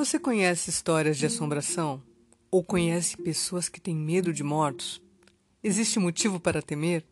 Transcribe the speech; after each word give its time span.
Você 0.00 0.18
conhece 0.18 0.70
histórias 0.70 1.18
de 1.18 1.26
assombração? 1.26 2.02
Ou 2.50 2.64
conhece 2.64 3.18
pessoas 3.18 3.68
que 3.68 3.78
têm 3.78 3.94
medo 3.94 4.32
de 4.32 4.42
mortos? 4.42 4.98
Existe 5.62 5.98
motivo 5.98 6.40
para 6.40 6.62
temer? 6.62 7.04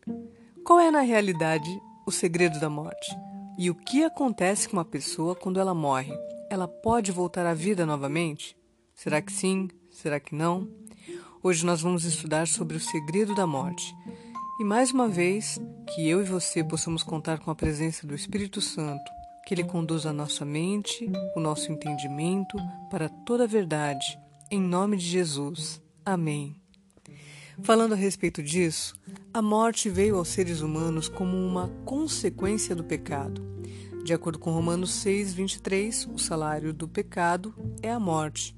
Qual 0.65 0.81
é, 0.81 0.91
na 0.91 1.03
realidade, 1.03 1.69
o 2.07 2.11
segredo 2.11 2.59
da 2.59 2.71
morte? 2.71 3.15
E 3.59 3.69
o 3.69 3.75
que 3.75 4.05
acontece 4.05 4.67
com 4.67 4.79
uma 4.79 4.87
pessoa 4.87 5.35
quando 5.35 5.61
ela 5.61 5.75
morre? 5.75 6.15
Ela 6.49 6.67
pode 6.67 7.13
voltar 7.13 7.45
à 7.45 7.53
vida 7.53 7.85
novamente? 7.85 8.57
Será 8.95 9.21
que 9.21 9.35
sim? 9.35 9.69
Será 9.91 10.19
que 10.19 10.35
não? 10.35 10.67
Hoje 11.43 11.67
nós 11.67 11.83
vamos 11.83 12.07
estudar 12.07 12.49
sobre 12.49 12.79
o 12.79 12.81
segredo 12.81 13.35
da 13.35 13.47
morte. 13.47 13.95
E 14.59 14.65
mais 14.65 14.93
uma 14.93 15.09
vez, 15.09 15.61
que 15.95 16.09
eu 16.09 16.23
e 16.23 16.25
você 16.25 16.65
possamos 16.65 17.03
contar 17.03 17.39
com 17.39 17.51
a 17.51 17.55
presença 17.55 18.07
do 18.07 18.15
Espírito 18.15 18.63
Santo 18.63 19.18
que 19.49 19.55
Ele 19.55 19.65
conduza 19.65 20.11
a 20.11 20.13
nossa 20.13 20.45
mente, 20.45 21.11
o 21.35 21.41
nosso 21.41 21.73
entendimento 21.73 22.59
para 22.91 23.09
toda 23.09 23.45
a 23.45 23.47
verdade. 23.47 24.19
Em 24.51 24.61
nome 24.61 24.99
de 24.99 25.07
Jesus. 25.07 25.81
Amém. 26.05 26.55
Falando 27.63 27.95
a 27.95 27.97
respeito 27.97 28.43
disso, 28.43 28.95
a 29.33 29.41
morte 29.41 29.89
veio 29.89 30.19
aos 30.19 30.29
seres 30.29 30.61
humanos 30.61 31.09
como 31.09 31.35
uma 31.35 31.69
consequência 31.87 32.77
do 32.77 32.85
pecado. 32.85 33.43
De 34.05 34.13
acordo 34.13 34.39
com 34.39 34.51
Romanos 34.51 34.91
6, 34.91 35.33
23, 35.33 36.11
o 36.13 36.19
salário 36.19 36.75
do 36.75 36.87
pecado 36.87 37.55
é 37.81 37.91
a 37.91 37.99
morte. 37.99 38.55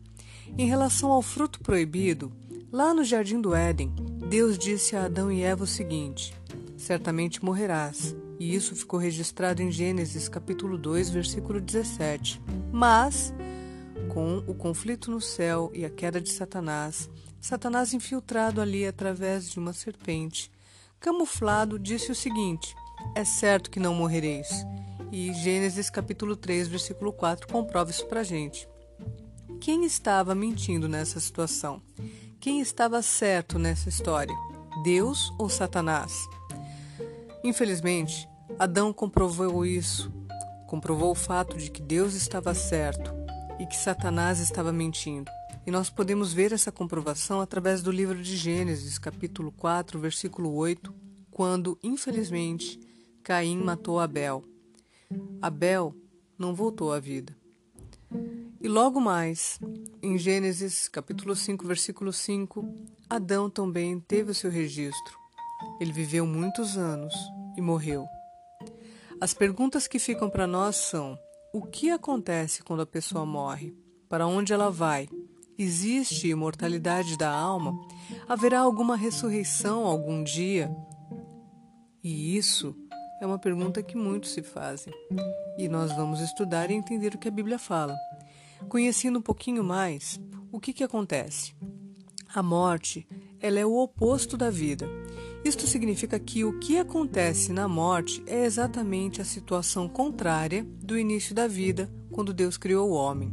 Em 0.59 0.67
relação 0.67 1.13
ao 1.13 1.23
fruto 1.23 1.61
proibido, 1.61 2.33
lá 2.73 2.93
no 2.93 3.05
jardim 3.05 3.41
do 3.41 3.55
Éden, 3.55 3.95
Deus 4.29 4.59
disse 4.59 4.97
a 4.97 5.05
Adão 5.05 5.31
e 5.31 5.41
Eva 5.41 5.63
o 5.63 5.69
seguinte: 5.69 6.35
Certamente 6.77 7.45
morrerás 7.45 8.17
e 8.41 8.55
isso 8.55 8.75
ficou 8.75 8.99
registrado 8.99 9.61
em 9.61 9.71
Gênesis 9.71 10.27
capítulo 10.27 10.79
2, 10.79 11.11
versículo 11.11 11.61
17. 11.61 12.41
Mas, 12.73 13.35
com 14.09 14.39
o 14.39 14.55
conflito 14.55 15.11
no 15.11 15.21
céu 15.21 15.71
e 15.75 15.85
a 15.85 15.91
queda 15.91 16.19
de 16.19 16.31
Satanás, 16.31 17.11
Satanás 17.39 17.93
infiltrado 17.93 18.63
ali 18.63 18.87
através 18.87 19.51
de 19.51 19.59
uma 19.59 19.75
serpente, 19.75 20.51
camuflado, 20.99 21.79
disse 21.79 22.11
o 22.11 22.15
seguinte: 22.15 22.75
É 23.15 23.27
certo 23.27 23.71
que 23.71 23.79
não 23.79 23.95
morrereis. 23.95 24.49
E 25.13 25.35
Gênesis 25.35 25.91
capítulo 25.91 26.35
3, 26.35 26.67
versículo 26.69 27.13
4 27.13 27.47
comprova 27.47 27.91
isso 27.91 28.07
pra 28.07 28.23
gente. 28.23 28.67
Quem 29.61 29.85
estava 29.85 30.35
mentindo 30.35 30.89
nessa 30.89 31.21
situação? 31.21 31.83
Quem 32.41 32.63
estava 32.63 33.03
certo 33.03 33.59
nessa 33.59 33.91
história? 33.91 34.35
Deus 34.83 35.31
ou 35.39 35.51
Satanás? 35.51 36.27
Infelizmente, 37.43 38.29
Adão 38.59 38.93
comprovou 38.93 39.65
isso, 39.65 40.13
comprovou 40.67 41.11
o 41.11 41.15
fato 41.15 41.57
de 41.57 41.71
que 41.71 41.81
Deus 41.81 42.15
estava 42.15 42.55
certo 42.55 43.13
e 43.59 43.67
que 43.67 43.77
Satanás 43.77 44.41
estava 44.41 44.73
mentindo. 44.73 45.31
E 45.67 45.71
nós 45.71 45.91
podemos 45.91 46.33
ver 46.33 46.53
essa 46.53 46.73
comprovação 46.73 47.41
através 47.41 47.83
do 47.83 47.91
livro 47.91 48.21
de 48.23 48.37
Gênesis, 48.37 48.99
capítulo 48.99 49.53
4, 49.53 49.99
versículo 49.99 50.53
8, 50.55 50.93
quando, 51.31 51.79
infelizmente, 51.83 52.79
Caim 53.23 53.63
matou 53.63 54.01
Abel. 54.01 54.43
Abel 55.41 55.95
não 56.39 56.55
voltou 56.55 56.93
à 56.93 56.99
vida. 56.99 57.37
E 58.61 58.69
logo 58.69 59.01
mais, 59.01 59.59
em 60.03 60.19
Gênesis, 60.19 60.89
capítulo 60.89 61.37
5, 61.37 61.67
versículo 61.67 62.13
5, 62.13 62.75
Adão 63.09 63.49
também 63.49 64.01
teve 64.01 64.33
o 64.33 64.35
seu 64.35 64.51
registro. 64.51 65.20
Ele 65.81 65.93
viveu 65.93 66.27
muitos 66.27 66.77
anos 66.77 67.15
e 67.57 67.61
morreu. 67.61 68.07
As 69.21 69.35
perguntas 69.35 69.87
que 69.87 69.99
ficam 69.99 70.31
para 70.31 70.47
nós 70.47 70.77
são: 70.77 71.19
o 71.53 71.63
que 71.63 71.91
acontece 71.91 72.63
quando 72.63 72.81
a 72.81 72.87
pessoa 72.87 73.27
morre? 73.27 73.75
Para 74.09 74.27
onde 74.27 74.53
ela 74.53 74.71
vai? 74.71 75.09
Existe 75.59 76.29
imortalidade 76.29 77.19
da 77.19 77.31
alma? 77.31 77.79
Haverá 78.27 78.61
alguma 78.61 78.97
ressurreição 78.97 79.85
algum 79.85 80.25
dia? 80.25 80.75
E 82.03 82.37
isso 82.37 82.75
é 83.21 83.27
uma 83.27 83.39
pergunta 83.39 83.83
que 83.83 83.97
muitos 83.97 84.31
se 84.31 84.43
fazem. 84.43 84.93
E 85.59 85.69
nós 85.69 85.93
vamos 85.93 86.21
estudar 86.21 86.71
e 86.71 86.75
entender 86.75 87.15
o 87.15 87.19
que 87.19 87.29
a 87.29 87.31
Bíblia 87.31 87.59
fala. 87.59 87.95
Conhecendo 88.69 89.19
um 89.19 89.23
pouquinho 89.23 89.63
mais, 89.63 90.19
o 90.51 90.59
que, 90.59 90.73
que 90.73 90.83
acontece? 90.83 91.55
A 92.35 92.43
morte 92.43 93.07
ela 93.41 93.59
é 93.59 93.67
o 93.67 93.77
oposto 93.77 94.37
da 94.37 94.51
vida. 94.51 94.89
Isto 95.45 95.67
significa 95.67 96.19
que 96.19 96.45
o 96.45 96.59
que 96.59 96.77
acontece 96.77 97.53
na 97.53 97.67
morte 97.67 98.23
é 98.27 98.45
exatamente 98.45 99.21
a 99.21 99.25
situação 99.25 99.89
contrária 99.89 100.67
do 100.83 100.99
início 100.99 101.35
da 101.35 101.47
vida, 101.47 101.91
quando 102.11 102.35
Deus 102.35 102.59
criou 102.59 102.91
o 102.91 102.95
homem. 102.95 103.33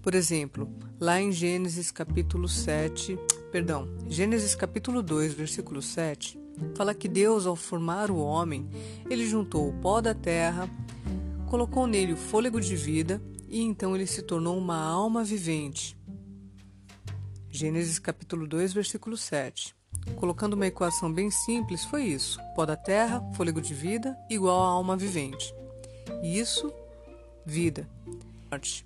Por 0.00 0.14
exemplo, 0.14 0.68
lá 0.98 1.20
em 1.20 1.30
Gênesis 1.30 1.90
capítulo 1.90 2.48
7, 2.48 3.18
perdão, 3.52 3.88
Gênesis 4.08 4.54
capítulo 4.54 5.02
2, 5.02 5.34
versículo 5.34 5.82
7, 5.82 6.38
fala 6.74 6.94
que 6.94 7.08
Deus, 7.08 7.44
ao 7.44 7.56
formar 7.56 8.10
o 8.10 8.18
homem, 8.18 8.66
ele 9.10 9.26
juntou 9.26 9.68
o 9.68 9.74
pó 9.74 10.00
da 10.00 10.14
terra, 10.14 10.70
colocou 11.50 11.86
nele 11.86 12.14
o 12.14 12.16
fôlego 12.16 12.60
de 12.60 12.74
vida 12.74 13.20
e 13.48 13.60
então 13.60 13.94
ele 13.94 14.06
se 14.06 14.22
tornou 14.22 14.56
uma 14.56 14.78
alma 14.78 15.22
vivente. 15.22 15.96
Gênesis 17.56 17.98
capítulo 17.98 18.46
2, 18.46 18.74
versículo 18.74 19.16
7. 19.16 19.74
Colocando 20.16 20.52
uma 20.52 20.66
equação 20.66 21.10
bem 21.10 21.30
simples, 21.30 21.86
foi 21.86 22.04
isso: 22.04 22.38
pó 22.54 22.66
da 22.66 22.76
terra, 22.76 23.22
fôlego 23.32 23.62
de 23.62 23.72
vida, 23.72 24.14
igual 24.28 24.62
a 24.62 24.68
alma 24.68 24.94
vivente. 24.94 25.54
Isso, 26.22 26.70
vida. 27.46 27.88
Morte. 28.50 28.84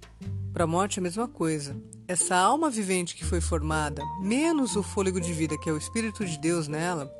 Para 0.52 0.62
a 0.62 0.66
morte 0.68 0.98
é 0.98 1.00
a 1.00 1.02
mesma 1.02 1.26
coisa. 1.26 1.76
Essa 2.06 2.36
alma 2.36 2.70
vivente 2.70 3.16
que 3.16 3.24
foi 3.24 3.40
formada, 3.40 4.04
menos 4.20 4.76
o 4.76 4.84
fôlego 4.84 5.20
de 5.20 5.32
vida, 5.32 5.58
que 5.58 5.68
é 5.68 5.72
o 5.72 5.76
Espírito 5.78 6.24
de 6.24 6.38
Deus 6.38 6.68
nela, 6.68 7.12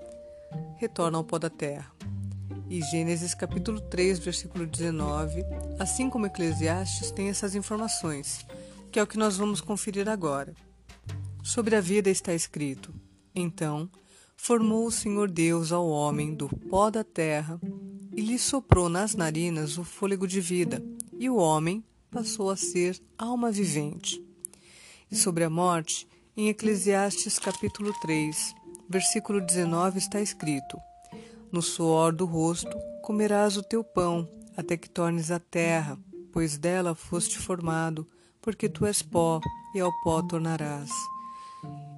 retorna 0.77 1.19
ao 1.19 1.25
pó 1.25 1.37
da 1.37 1.51
terra. 1.51 1.91
E 2.69 2.81
Gênesis 2.81 3.35
capítulo 3.35 3.81
3, 3.81 4.21
versículo 4.21 4.69
19, 4.69 5.45
assim 5.81 6.09
como 6.09 6.27
Eclesiastes, 6.27 7.11
tem 7.11 7.29
essas 7.29 7.57
informações, 7.57 8.47
que 8.93 9.01
é 9.01 9.03
o 9.03 9.07
que 9.07 9.19
nós 9.19 9.37
vamos 9.37 9.61
conferir 9.61 10.09
agora. 10.09 10.55
Sobre 11.43 11.75
a 11.75 11.81
vida 11.81 12.11
está 12.11 12.35
escrito: 12.35 12.93
então 13.35 13.89
formou 14.37 14.87
o 14.87 14.91
Senhor 14.91 15.31
Deus 15.31 15.73
ao 15.73 15.89
homem 15.89 16.35
do 16.35 16.49
pó 16.49 16.91
da 16.91 17.05
terra 17.05 17.61
e 18.15 18.21
lhe 18.21 18.39
soprou 18.39 18.89
nas 18.89 19.15
narinas 19.15 19.79
o 19.79 19.85
fôlego 19.85 20.27
de 20.27 20.41
vida, 20.41 20.83
e 21.19 21.29
o 21.29 21.37
homem 21.37 21.85
passou 22.11 22.51
a 22.51 22.57
ser 22.57 23.01
alma 23.17 23.51
vivente. 23.51 24.23
E 25.11 25.17
sobre 25.17 25.45
a 25.45 25.51
morte, 25.51 26.09
em 26.37 26.49
Eclesiastes 26.49 27.39
capítulo 27.39 27.93
3, 28.01 28.55
versículo 28.89 29.41
19 29.41 29.99
está 29.99 30.21
escrito: 30.21 30.79
No 31.53 31.63
suor 31.63 32.13
do 32.13 32.25
rosto 32.25 32.77
comerás 33.03 33.57
o 33.57 33.63
teu 33.63 33.85
pão, 33.85 34.29
até 34.57 34.77
que 34.77 34.89
tornes 34.89 35.31
a 35.31 35.39
terra, 35.39 35.99
pois 36.33 36.59
dela 36.59 36.95
foste 36.95 37.39
formado, 37.39 38.07
porque 38.41 38.69
tu 38.69 38.87
és 38.87 39.03
pó, 39.03 39.41
e 39.75 39.81
ao 39.81 39.93
pó 40.03 40.23
tornarás. 40.23 40.91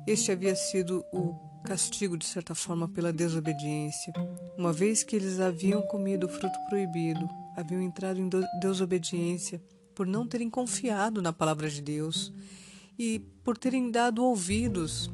Este 0.07 0.33
havia 0.33 0.57
sido 0.57 1.05
o 1.13 1.35
castigo, 1.65 2.17
de 2.17 2.27
certa 2.27 2.55
forma, 2.55 2.89
pela 2.89 3.13
desobediência. 3.13 4.13
Uma 4.59 4.73
vez 4.73 5.05
que 5.05 5.15
eles 5.15 5.39
haviam 5.39 5.81
comido 5.83 6.27
o 6.27 6.29
fruto 6.29 6.59
proibido, 6.69 7.29
haviam 7.57 7.81
entrado 7.81 8.19
em 8.19 8.29
desobediência 8.61 9.63
por 9.95 10.07
não 10.07 10.27
terem 10.27 10.51
confiado 10.51 11.23
na 11.23 11.33
palavra 11.33 11.69
de 11.71 11.81
Deus 11.81 12.33
e 12.99 13.21
por 13.45 13.57
terem 13.57 13.91
dado 13.91 14.25
ouvidos 14.25 15.09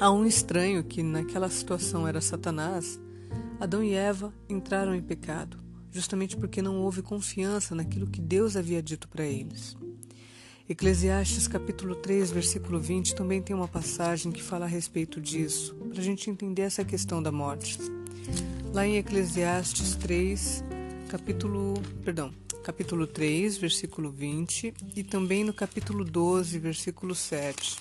a 0.00 0.10
um 0.10 0.26
estranho 0.26 0.82
que 0.82 1.02
naquela 1.02 1.48
situação 1.48 2.06
era 2.06 2.20
Satanás, 2.20 3.00
Adão 3.60 3.82
e 3.82 3.94
Eva 3.94 4.32
entraram 4.48 4.94
em 4.94 5.02
pecado, 5.02 5.58
justamente 5.92 6.36
porque 6.36 6.62
não 6.62 6.80
houve 6.82 7.02
confiança 7.02 7.74
naquilo 7.74 8.06
que 8.06 8.20
Deus 8.20 8.56
havia 8.56 8.82
dito 8.82 9.08
para 9.08 9.24
eles. 9.24 9.76
Eclesiastes 10.68 11.48
capítulo 11.48 11.94
3, 11.94 12.30
versículo 12.30 12.78
20 12.78 13.14
também 13.14 13.40
tem 13.40 13.56
uma 13.56 13.66
passagem 13.66 14.30
que 14.30 14.42
fala 14.42 14.66
a 14.66 14.68
respeito 14.68 15.18
disso, 15.18 15.74
para 15.74 15.98
a 15.98 16.04
gente 16.04 16.28
entender 16.28 16.60
essa 16.60 16.84
questão 16.84 17.22
da 17.22 17.32
morte. 17.32 17.78
Lá 18.74 18.86
em 18.86 18.98
Eclesiastes 18.98 19.94
3, 19.94 20.62
capítulo, 21.08 21.72
perdão, 22.04 22.34
capítulo 22.62 23.06
3, 23.06 23.56
versículo 23.56 24.10
20 24.10 24.74
e 24.94 25.02
também 25.02 25.42
no 25.42 25.54
capítulo 25.54 26.04
12, 26.04 26.58
versículo 26.58 27.14
7. 27.14 27.78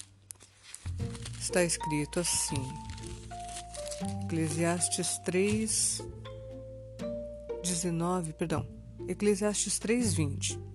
Está 1.42 1.66
escrito 1.66 2.22
assim: 2.22 2.72
Eclesiastes 4.24 5.18
3 5.26 6.04
19, 7.62 8.32
perdão. 8.32 8.66
Eclesiastes 9.10 9.78
3, 9.78 10.14
20. 10.14 10.67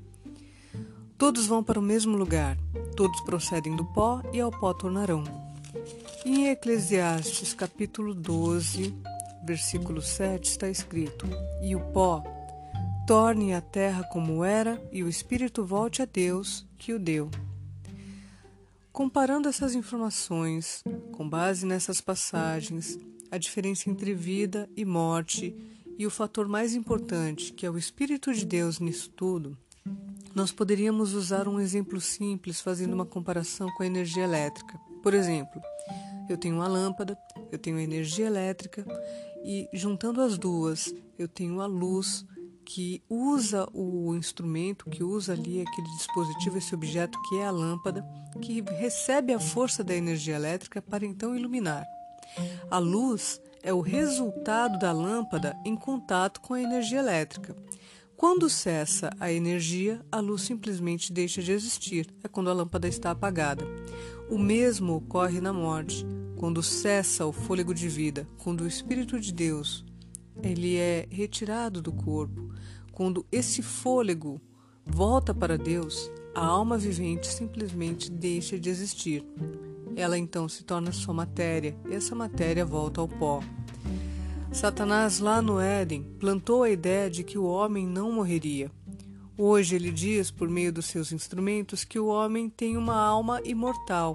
Todos 1.23 1.47
vão 1.47 1.63
para 1.63 1.79
o 1.79 1.83
mesmo 1.83 2.17
lugar, 2.17 2.59
todos 2.97 3.21
procedem 3.21 3.77
do 3.77 3.85
pó 3.85 4.21
e 4.33 4.41
ao 4.41 4.51
pó 4.51 4.75
tornarão. 4.75 5.23
Em 6.27 6.49
Eclesiastes 6.49 7.55
capítulo 7.55 8.13
12, 8.13 8.93
versículo 9.45 10.03
7 10.03 10.51
está 10.51 10.69
escrito: 10.69 11.25
E 11.63 11.77
o 11.77 11.81
pó 11.93 12.25
torne 13.07 13.55
a 13.55 13.61
terra 13.61 14.03
como 14.03 14.43
era, 14.43 14.83
e 14.91 15.05
o 15.05 15.09
espírito 15.09 15.65
volte 15.65 16.03
a 16.03 16.07
Deus 16.07 16.67
que 16.77 16.93
o 16.93 16.99
deu. 16.99 17.31
Comparando 18.93 19.49
essas 19.49 19.77
informações, 19.77 20.83
com 21.13 21.29
base 21.29 21.65
nessas 21.65 22.01
passagens, 22.01 22.99
a 23.31 23.39
diferença 23.39 23.89
entre 23.89 24.13
vida 24.13 24.69
e 24.77 24.85
morte 24.85 25.55
e 25.97 26.05
o 26.05 26.11
fator 26.11 26.49
mais 26.49 26.75
importante, 26.75 27.53
que 27.53 27.65
é 27.65 27.71
o 27.71 27.79
Espírito 27.79 28.35
de 28.35 28.45
Deus 28.45 28.81
nisso 28.81 29.09
tudo, 29.11 29.57
nós 30.35 30.51
poderíamos 30.51 31.15
usar 31.15 31.47
um 31.47 31.61
exemplo 31.61 32.01
simples 32.01 32.61
fazendo 32.61 32.93
uma 32.93 33.07
comparação 33.07 33.69
com 33.77 33.83
a 33.83 33.87
energia 33.87 34.25
elétrica. 34.25 34.79
Por 35.03 35.15
exemplo, 35.15 35.61
eu 36.29 36.37
tenho 36.37 36.57
uma 36.57 36.69
lâmpada, 36.69 37.19
eu 37.51 37.59
tenho 37.59 37.79
energia 37.79 38.27
elétrica 38.27 38.85
e 39.45 39.69
juntando 39.73 40.21
as 40.21 40.39
duas, 40.39 40.95
eu 41.19 41.29
tenho 41.29 41.61
a 41.61 41.67
luz 41.67 42.25
que 42.65 43.03
usa 43.09 43.69
o 43.73 44.15
instrumento, 44.15 44.89
que 44.89 45.03
usa 45.03 45.33
ali 45.33 45.61
aquele 45.61 45.89
dispositivo, 45.97 46.59
esse 46.59 46.75
objeto 46.75 47.21
que 47.29 47.39
é 47.39 47.47
a 47.47 47.51
lâmpada, 47.51 48.05
que 48.41 48.63
recebe 48.63 49.33
a 49.33 49.41
força 49.41 49.83
da 49.83 49.95
energia 49.95 50.37
elétrica 50.37 50.81
para 50.81 51.05
então 51.05 51.37
iluminar. 51.37 51.85
A 52.71 52.79
luz 52.79 53.41
é 53.63 53.73
o 53.73 53.81
resultado 53.81 54.79
da 54.79 54.93
lâmpada 54.93 55.57
em 55.65 55.77
contato 55.77 56.41
com 56.41 56.55
a 56.55 56.63
energia 56.63 56.99
elétrica. 56.99 57.55
Quando 58.17 58.49
cessa 58.49 59.11
a 59.19 59.33
energia, 59.33 60.01
a 60.11 60.21
luz 60.21 60.43
simplesmente 60.43 61.13
deixa 61.13 61.43
de 61.43 61.53
existir. 61.53 62.07
É 62.23 62.29
quando 62.29 62.51
a 62.51 62.53
lâmpada 62.53 62.87
está 62.87 63.11
apagada. 63.11 63.65
O 64.31 64.39
mesmo 64.39 64.95
ocorre 64.95 65.41
na 65.41 65.53
morte, 65.53 66.07
quando 66.37 66.63
cessa 66.63 67.27
o 67.27 67.33
fôlego 67.33 67.75
de 67.75 67.89
vida, 67.89 68.29
quando 68.39 68.63
o 68.63 68.67
Espírito 68.67 69.19
de 69.21 69.33
Deus 69.33 69.85
ele 70.43 70.77
é 70.77 71.07
retirado 71.11 71.83
do 71.83 71.93
corpo. 71.93 72.55
Quando 72.93 73.27
esse 73.31 73.63
fôlego 73.63 74.41
volta 74.85 75.35
para 75.35 75.59
Deus, 75.59 76.11
a 76.35 76.45
alma 76.45 76.79
vivente 76.79 77.27
simplesmente 77.27 78.11
deixa 78.11 78.59
de 78.59 78.71
existir. 78.71 79.25
Ela 79.95 80.17
então 80.17 80.49
se 80.49 80.65
torna 80.65 80.93
só 80.93 81.13
matéria, 81.13 81.77
e 81.89 81.95
essa 81.95 82.15
matéria 82.15 82.65
volta 82.65 83.01
ao 83.01 83.09
pó. 83.09 83.41
Satanás, 84.53 85.19
lá 85.19 85.41
no 85.41 85.59
Éden, 85.59 86.03
plantou 86.21 86.63
a 86.63 86.69
ideia 86.69 87.09
de 87.09 87.25
que 87.25 87.39
o 87.39 87.45
homem 87.45 87.87
não 87.87 88.13
morreria. 88.13 88.71
Hoje 89.37 89.75
ele 89.75 89.91
diz, 89.91 90.31
por 90.31 90.47
meio 90.47 90.71
dos 90.71 90.85
seus 90.87 91.11
instrumentos, 91.11 91.85
que 91.85 91.99
o 91.99 92.07
homem 92.07 92.51
tem 92.51 92.77
uma 92.77 92.95
alma 92.95 93.41
imortal, 93.45 94.15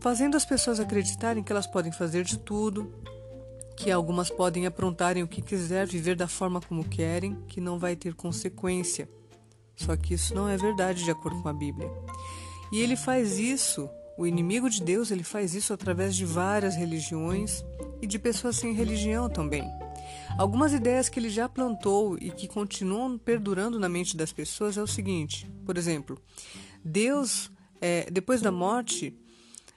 fazendo 0.00 0.36
as 0.36 0.44
pessoas 0.44 0.80
acreditarem 0.80 1.44
que 1.44 1.52
elas 1.52 1.66
podem 1.66 1.92
fazer 1.92 2.24
de 2.24 2.36
tudo, 2.36 2.92
que 3.76 3.88
algumas 3.88 4.30
podem 4.30 4.66
aprontarem 4.66 5.22
o 5.22 5.28
que 5.28 5.40
quiser, 5.40 5.86
viver 5.86 6.16
da 6.16 6.26
forma 6.26 6.60
como 6.60 6.84
querem, 6.84 7.36
que 7.46 7.60
não 7.60 7.78
vai 7.78 7.94
ter 7.94 8.14
consequência. 8.14 9.08
Só 9.76 9.96
que 9.96 10.14
isso 10.14 10.34
não 10.34 10.48
é 10.48 10.56
verdade 10.56 11.04
de 11.04 11.10
acordo 11.10 11.40
com 11.40 11.48
a 11.48 11.52
Bíblia. 11.52 11.88
E 12.72 12.80
ele 12.80 12.96
faz 12.96 13.38
isso, 13.38 13.88
o 14.16 14.26
inimigo 14.26 14.70
de 14.70 14.82
Deus, 14.82 15.10
ele 15.10 15.22
faz 15.22 15.54
isso 15.54 15.72
através 15.72 16.16
de 16.16 16.24
várias 16.24 16.74
religiões 16.74 17.64
e 18.00 18.06
de 18.06 18.18
pessoas 18.18 18.56
sem 18.56 18.72
religião 18.72 19.28
também. 19.28 19.64
Algumas 20.38 20.72
ideias 20.72 21.08
que 21.08 21.18
ele 21.18 21.28
já 21.28 21.48
plantou 21.48 22.16
e 22.18 22.30
que 22.30 22.48
continuam 22.48 23.18
perdurando 23.18 23.78
na 23.78 23.88
mente 23.88 24.16
das 24.16 24.32
pessoas 24.32 24.76
é 24.76 24.82
o 24.82 24.86
seguinte: 24.86 25.50
por 25.64 25.76
exemplo, 25.76 26.18
Deus, 26.84 27.50
é, 27.80 28.10
depois 28.10 28.40
da 28.40 28.52
morte, 28.52 29.14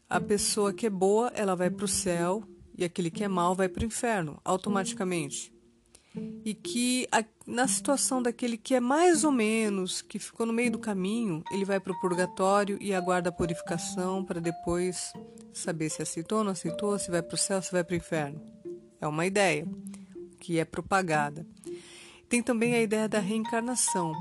a 0.10 0.20
pessoa 0.20 0.74
que 0.74 0.86
é 0.86 0.90
boa 0.90 1.32
ela 1.36 1.56
vai 1.56 1.70
para 1.70 1.86
o 1.86 1.88
céu 1.88 2.44
e 2.78 2.84
aquele 2.84 3.12
que 3.12 3.24
é 3.24 3.28
mal 3.28 3.56
vai 3.56 3.68
para 3.68 3.84
o 3.84 3.86
inferno 3.86 4.40
automaticamente. 4.44 5.54
E 6.46 6.54
que 6.54 7.08
a, 7.12 7.24
na 7.46 7.68
situação 7.68 8.22
daquele 8.22 8.58
que 8.58 8.76
é 8.76 8.80
mais 8.80 9.24
ou 9.24 9.32
menos, 9.32 10.02
que 10.02 10.20
ficou 10.20 10.46
no 10.46 10.54
meio 10.54 10.72
do 10.72 10.80
caminho, 10.80 11.44
ele 11.52 11.66
vai 11.66 11.80
para 11.80 11.94
o 11.94 12.00
purgatório 12.00 12.78
e 12.82 12.94
aguarda 12.94 13.30
a 13.30 13.34
purificação 13.34 14.24
para 14.24 14.40
depois 14.40 15.14
saber 15.54 15.90
se 15.90 16.02
aceitou 16.02 16.40
ou 16.40 16.44
não 16.44 16.52
aceitou, 16.52 16.98
se 16.98 17.12
vai 17.12 17.22
para 17.22 17.36
o 17.36 17.38
céu, 17.38 17.62
se 17.62 17.72
vai 17.72 17.84
para 17.84 17.94
o 17.94 17.98
inferno. 17.98 18.42
É 19.02 19.08
uma 19.08 19.26
ideia 19.26 19.68
que 20.40 20.60
é 20.60 20.66
propagada. 20.66 21.46
Tem 22.28 22.42
também 22.44 22.76
a 22.76 22.82
ideia 22.82 23.10
da 23.10 23.20
reencarnação, 23.20 24.14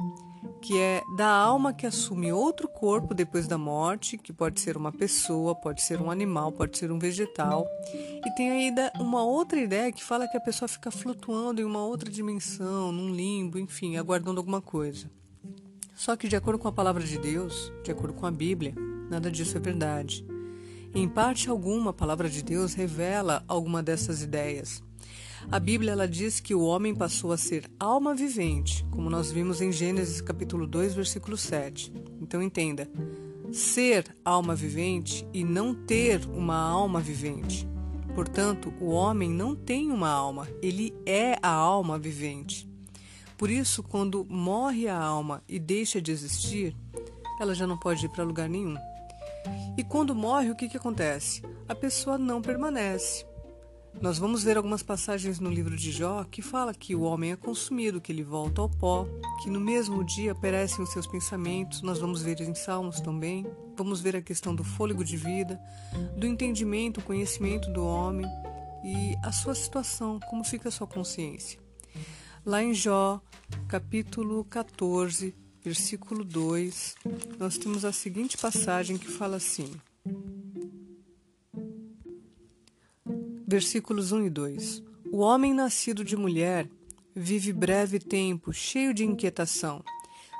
que 0.58 0.78
é 0.78 1.02
da 1.16 1.28
alma 1.28 1.72
que 1.72 1.86
assume 1.86 2.32
outro 2.32 2.68
corpo 2.68 3.14
depois 3.14 3.46
da 3.46 3.56
morte, 3.56 4.18
que 4.18 4.32
pode 4.32 4.60
ser 4.60 4.76
uma 4.76 4.92
pessoa, 4.92 5.54
pode 5.54 5.82
ser 5.82 6.00
um 6.00 6.10
animal, 6.10 6.52
pode 6.52 6.76
ser 6.76 6.90
um 6.90 6.98
vegetal. 6.98 7.66
E 7.94 8.34
tem 8.34 8.50
ainda 8.50 8.92
uma 8.98 9.24
outra 9.24 9.60
ideia 9.60 9.92
que 9.92 10.04
fala 10.04 10.28
que 10.28 10.36
a 10.36 10.40
pessoa 10.40 10.68
fica 10.68 10.90
flutuando 10.90 11.60
em 11.60 11.64
uma 11.64 11.84
outra 11.84 12.10
dimensão, 12.10 12.92
num 12.92 13.14
limbo, 13.14 13.58
enfim, 13.58 13.96
aguardando 13.96 14.40
alguma 14.40 14.60
coisa. 14.60 15.10
Só 15.94 16.16
que, 16.16 16.28
de 16.28 16.36
acordo 16.36 16.58
com 16.58 16.68
a 16.68 16.72
palavra 16.72 17.02
de 17.02 17.18
Deus, 17.18 17.72
de 17.82 17.90
acordo 17.90 18.14
com 18.14 18.26
a 18.26 18.30
Bíblia, 18.30 18.74
nada 19.10 19.30
disso 19.30 19.56
é 19.56 19.60
verdade. 19.60 20.24
Em 20.94 21.08
parte 21.08 21.50
alguma, 21.50 21.90
a 21.90 21.94
palavra 21.94 22.28
de 22.28 22.42
Deus 22.42 22.74
revela 22.74 23.44
alguma 23.46 23.82
dessas 23.82 24.22
ideias. 24.22 24.82
A 25.50 25.58
Bíblia 25.58 25.92
ela 25.92 26.06
diz 26.06 26.40
que 26.40 26.54
o 26.54 26.62
homem 26.62 26.94
passou 26.94 27.32
a 27.32 27.36
ser 27.38 27.70
alma 27.78 28.14
vivente, 28.14 28.84
como 28.90 29.08
nós 29.08 29.30
vimos 29.30 29.60
em 29.60 29.72
Gênesis 29.72 30.20
capítulo 30.20 30.66
2, 30.66 30.94
versículo 30.94 31.36
7. 31.36 31.92
Então 32.20 32.42
entenda, 32.42 32.90
ser 33.52 34.14
alma 34.24 34.54
vivente 34.54 35.26
e 35.32 35.44
não 35.44 35.74
ter 35.74 36.26
uma 36.26 36.56
alma 36.56 37.00
vivente. 37.00 37.66
Portanto, 38.14 38.74
o 38.80 38.90
homem 38.90 39.30
não 39.30 39.54
tem 39.54 39.90
uma 39.90 40.10
alma, 40.10 40.48
ele 40.60 40.92
é 41.06 41.38
a 41.42 41.50
alma 41.50 41.98
vivente. 41.98 42.68
Por 43.38 43.48
isso, 43.48 43.82
quando 43.82 44.26
morre 44.28 44.88
a 44.88 44.98
alma 44.98 45.42
e 45.48 45.58
deixa 45.58 46.02
de 46.02 46.10
existir, 46.10 46.76
ela 47.40 47.54
já 47.54 47.66
não 47.66 47.78
pode 47.78 48.04
ir 48.04 48.08
para 48.08 48.24
lugar 48.24 48.48
nenhum. 48.48 48.76
E 49.76 49.84
quando 49.84 50.14
morre, 50.14 50.50
o 50.50 50.56
que, 50.56 50.68
que 50.68 50.76
acontece? 50.76 51.42
A 51.68 51.74
pessoa 51.74 52.18
não 52.18 52.42
permanece. 52.42 53.24
Nós 54.00 54.16
vamos 54.16 54.44
ver 54.44 54.56
algumas 54.56 54.82
passagens 54.82 55.40
no 55.40 55.50
livro 55.50 55.76
de 55.76 55.90
Jó 55.90 56.22
que 56.22 56.40
fala 56.40 56.72
que 56.72 56.94
o 56.94 57.02
homem 57.02 57.32
é 57.32 57.36
consumido, 57.36 58.00
que 58.00 58.12
ele 58.12 58.22
volta 58.22 58.60
ao 58.60 58.68
pó, 58.68 59.06
que 59.42 59.50
no 59.50 59.60
mesmo 59.60 60.04
dia 60.04 60.36
perecem 60.36 60.84
os 60.84 60.92
seus 60.92 61.06
pensamentos. 61.06 61.82
Nós 61.82 61.98
vamos 61.98 62.22
ver 62.22 62.40
em 62.40 62.54
Salmos 62.54 63.00
também. 63.00 63.44
Vamos 63.76 64.00
ver 64.00 64.14
a 64.14 64.22
questão 64.22 64.54
do 64.54 64.62
fôlego 64.62 65.04
de 65.04 65.16
vida, 65.16 65.60
do 66.16 66.26
entendimento, 66.26 67.02
conhecimento 67.02 67.72
do 67.72 67.84
homem 67.84 68.26
e 68.84 69.16
a 69.24 69.32
sua 69.32 69.54
situação, 69.54 70.20
como 70.30 70.44
fica 70.44 70.68
a 70.68 70.72
sua 70.72 70.86
consciência. 70.86 71.58
Lá 72.46 72.62
em 72.62 72.72
Jó, 72.72 73.20
capítulo 73.66 74.44
14, 74.44 75.34
versículo 75.62 76.24
2, 76.24 76.94
nós 77.36 77.58
temos 77.58 77.84
a 77.84 77.92
seguinte 77.92 78.38
passagem 78.38 78.96
que 78.96 79.10
fala 79.10 79.36
assim: 79.36 79.70
Versículos 83.50 84.12
1 84.12 84.26
e 84.26 84.30
2: 84.30 84.82
O 85.10 85.20
homem 85.20 85.54
nascido 85.54 86.04
de 86.04 86.14
mulher 86.14 86.68
vive 87.16 87.50
breve 87.50 87.98
tempo, 87.98 88.52
cheio 88.52 88.92
de 88.92 89.06
inquietação. 89.06 89.82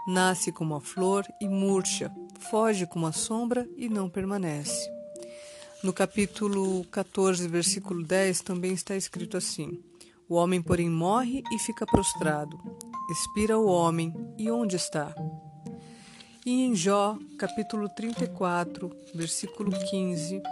Nasce 0.07 0.53
como 0.53 0.75
a 0.75 0.81
flor 0.83 1.25
e 1.41 1.49
murcha, 1.49 2.15
foge 2.51 2.87
como 2.87 3.07
a 3.07 3.13
sombra 3.13 3.67
e 3.79 3.89
não 3.89 4.11
permanece. 4.11 4.87
No 5.83 5.91
capítulo 5.91 6.85
14, 6.91 7.49
versículo 7.49 8.05
10, 8.05 8.43
também 8.43 8.75
está 8.75 8.95
escrito 8.95 9.39
assim: 9.39 9.83
O 10.29 10.35
homem, 10.35 10.61
porém, 10.61 10.91
morre 10.91 11.43
e 11.51 11.59
fica 11.59 11.87
prostrado. 11.87 12.61
Expira 13.11 13.57
o 13.57 13.69
homem, 13.69 14.13
e 14.37 14.51
onde 14.51 14.77
está? 14.77 15.15
E 16.45 16.63
em 16.63 16.75
Jó, 16.75 17.17
capítulo 17.39 17.89
34, 17.89 18.95
versículo 19.15 19.71
15, 19.71 20.43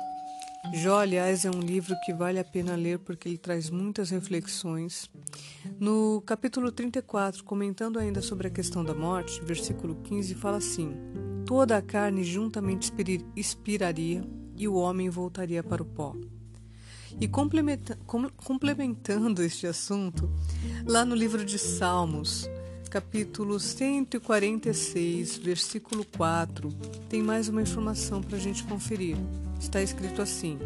Jó, 0.72 0.98
aliás, 0.98 1.44
é 1.44 1.50
um 1.50 1.60
livro 1.60 1.94
que 2.04 2.12
vale 2.12 2.38
a 2.38 2.44
pena 2.44 2.74
ler 2.74 2.98
porque 2.98 3.28
ele 3.28 3.38
traz 3.38 3.70
muitas 3.70 4.10
reflexões. 4.10 5.08
No 5.78 6.22
capítulo 6.26 6.72
34, 6.72 7.44
comentando 7.44 7.98
ainda 7.98 8.20
sobre 8.20 8.48
a 8.48 8.50
questão 8.50 8.84
da 8.84 8.94
morte, 8.94 9.40
versículo 9.42 9.96
15 10.02 10.34
fala 10.34 10.56
assim: 10.56 10.92
Toda 11.46 11.76
a 11.76 11.82
carne 11.82 12.24
juntamente 12.24 12.92
expiraria 13.36 14.24
e 14.56 14.66
o 14.66 14.74
homem 14.74 15.08
voltaria 15.08 15.62
para 15.62 15.82
o 15.82 15.86
pó. 15.86 16.16
E 17.20 17.28
complementando 17.28 19.42
este 19.42 19.66
assunto, 19.66 20.30
lá 20.84 21.04
no 21.04 21.14
livro 21.14 21.44
de 21.44 21.58
Salmos, 21.58 22.50
capítulo 22.96 23.60
146, 23.60 25.36
versículo 25.36 26.02
4, 26.16 26.70
tem 27.10 27.22
mais 27.22 27.46
uma 27.46 27.60
informação 27.60 28.22
para 28.22 28.38
a 28.38 28.40
gente 28.40 28.64
conferir. 28.64 29.18
Está 29.60 29.82
escrito 29.82 30.22
assim. 30.22 30.58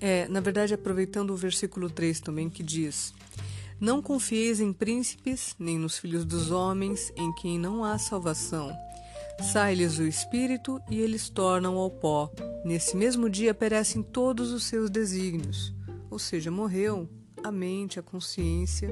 É, 0.00 0.26
na 0.28 0.40
verdade, 0.40 0.72
aproveitando 0.72 1.28
o 1.28 1.36
versículo 1.36 1.90
3 1.90 2.20
também, 2.20 2.48
que 2.48 2.62
diz: 2.62 3.12
Não 3.78 4.00
confieis 4.00 4.60
em 4.60 4.72
príncipes, 4.72 5.54
nem 5.58 5.78
nos 5.78 5.98
filhos 5.98 6.24
dos 6.24 6.50
homens, 6.50 7.12
em 7.14 7.30
quem 7.34 7.58
não 7.58 7.84
há 7.84 7.98
salvação. 7.98 8.74
Sai-lhes 9.42 9.98
o 9.98 10.06
espírito 10.06 10.80
e 10.90 11.00
eles 11.00 11.28
tornam 11.28 11.76
ao 11.76 11.90
pó. 11.90 12.32
Nesse 12.64 12.96
mesmo 12.96 13.28
dia 13.28 13.52
perecem 13.52 14.02
todos 14.02 14.52
os 14.52 14.64
seus 14.64 14.88
desígnios. 14.88 15.74
Ou 16.10 16.18
seja, 16.18 16.50
morreu 16.50 17.06
a 17.44 17.52
mente, 17.52 18.00
a 18.00 18.02
consciência, 18.02 18.88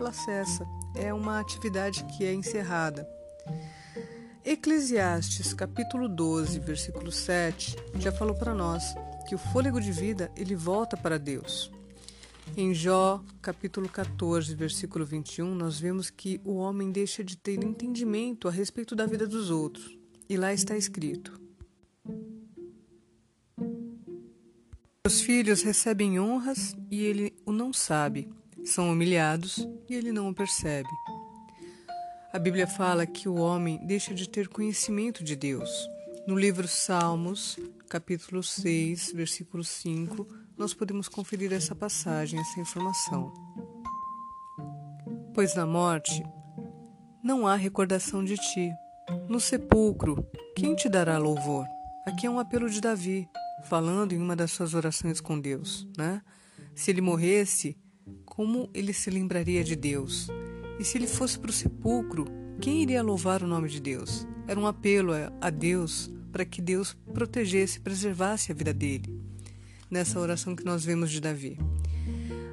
ela 0.00 0.12
cessa. 0.12 0.66
É 0.94 1.12
uma 1.12 1.40
atividade 1.40 2.04
que 2.04 2.24
é 2.24 2.32
encerrada. 2.32 3.08
Eclesiastes, 4.44 5.52
capítulo 5.52 6.08
12, 6.08 6.58
versículo 6.60 7.12
7, 7.12 7.76
já 7.98 8.10
falou 8.10 8.34
para 8.34 8.54
nós 8.54 8.94
que 9.28 9.34
o 9.34 9.38
fôlego 9.38 9.80
de 9.80 9.92
vida 9.92 10.30
ele 10.36 10.54
volta 10.54 10.96
para 10.96 11.18
Deus. 11.18 11.70
Em 12.56 12.74
Jó, 12.74 13.22
capítulo 13.42 13.88
14, 13.88 14.54
versículo 14.54 15.04
21, 15.04 15.54
nós 15.54 15.78
vemos 15.78 16.08
que 16.08 16.40
o 16.44 16.54
homem 16.54 16.90
deixa 16.90 17.22
de 17.22 17.36
ter 17.36 17.62
entendimento 17.62 18.48
a 18.48 18.50
respeito 18.50 18.96
da 18.96 19.06
vida 19.06 19.26
dos 19.26 19.50
outros. 19.50 19.96
E 20.28 20.36
lá 20.36 20.52
está 20.52 20.76
escrito: 20.76 21.38
Os 25.06 25.20
filhos 25.20 25.62
recebem 25.62 26.18
honras 26.18 26.74
e 26.90 27.02
ele 27.02 27.34
o 27.46 27.52
não 27.52 27.72
sabe. 27.72 28.28
São 28.68 28.92
humilhados 28.92 29.66
e 29.88 29.94
ele 29.94 30.12
não 30.12 30.28
o 30.28 30.34
percebe. 30.34 30.90
A 32.30 32.38
Bíblia 32.38 32.66
fala 32.66 33.06
que 33.06 33.26
o 33.26 33.36
homem 33.36 33.78
deixa 33.86 34.12
de 34.12 34.28
ter 34.28 34.46
conhecimento 34.46 35.24
de 35.24 35.34
Deus. 35.34 35.70
No 36.26 36.38
livro 36.38 36.68
Salmos, 36.68 37.58
capítulo 37.88 38.42
6, 38.42 39.12
versículo 39.14 39.64
5, 39.64 40.28
nós 40.54 40.74
podemos 40.74 41.08
conferir 41.08 41.50
essa 41.50 41.74
passagem, 41.74 42.38
essa 42.38 42.60
informação. 42.60 43.32
Pois 45.32 45.54
na 45.54 45.64
morte 45.64 46.22
não 47.24 47.46
há 47.46 47.54
recordação 47.54 48.22
de 48.22 48.36
ti. 48.36 48.70
No 49.30 49.40
sepulcro, 49.40 50.22
quem 50.54 50.76
te 50.76 50.90
dará 50.90 51.16
louvor? 51.16 51.64
Aqui 52.06 52.26
é 52.26 52.30
um 52.30 52.38
apelo 52.38 52.68
de 52.68 52.82
Davi, 52.82 53.26
falando 53.64 54.12
em 54.12 54.20
uma 54.20 54.36
das 54.36 54.52
suas 54.52 54.74
orações 54.74 55.22
com 55.22 55.40
Deus, 55.40 55.88
né? 55.96 56.20
Se 56.74 56.90
ele 56.90 57.00
morresse, 57.00 57.74
como 58.38 58.70
ele 58.72 58.92
se 58.92 59.10
lembraria 59.10 59.64
de 59.64 59.74
Deus? 59.74 60.28
E 60.78 60.84
se 60.84 60.96
ele 60.96 61.08
fosse 61.08 61.36
para 61.36 61.50
o 61.50 61.52
sepulcro, 61.52 62.24
quem 62.60 62.82
iria 62.82 63.02
louvar 63.02 63.42
o 63.42 63.48
nome 63.48 63.68
de 63.68 63.80
Deus? 63.80 64.28
Era 64.46 64.60
um 64.60 64.64
apelo 64.64 65.10
a 65.40 65.50
Deus 65.50 66.08
para 66.30 66.44
que 66.44 66.62
Deus 66.62 66.96
protegesse, 67.12 67.80
preservasse 67.80 68.52
a 68.52 68.54
vida 68.54 68.72
dele 68.72 69.20
nessa 69.90 70.20
oração 70.20 70.54
que 70.54 70.64
nós 70.64 70.84
vemos 70.84 71.10
de 71.10 71.20
Davi. 71.20 71.58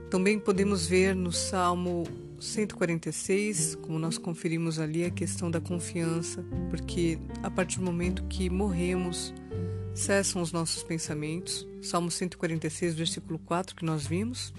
Também 0.09 0.39
podemos 0.39 0.87
ver 0.87 1.15
no 1.15 1.31
Salmo 1.31 2.03
146, 2.39 3.75
como 3.75 3.99
nós 3.99 4.17
conferimos 4.17 4.79
ali, 4.79 5.05
a 5.05 5.11
questão 5.11 5.51
da 5.51 5.61
confiança, 5.61 6.43
porque 6.71 7.19
a 7.43 7.51
partir 7.51 7.77
do 7.77 7.85
momento 7.85 8.23
que 8.23 8.49
morremos, 8.49 9.31
cessam 9.93 10.41
os 10.41 10.51
nossos 10.51 10.81
pensamentos. 10.81 11.67
Salmo 11.79 12.09
146, 12.09 12.95
versículo 12.95 13.37
4, 13.37 13.75
que 13.75 13.85
nós 13.85 14.07
vimos. 14.07 14.51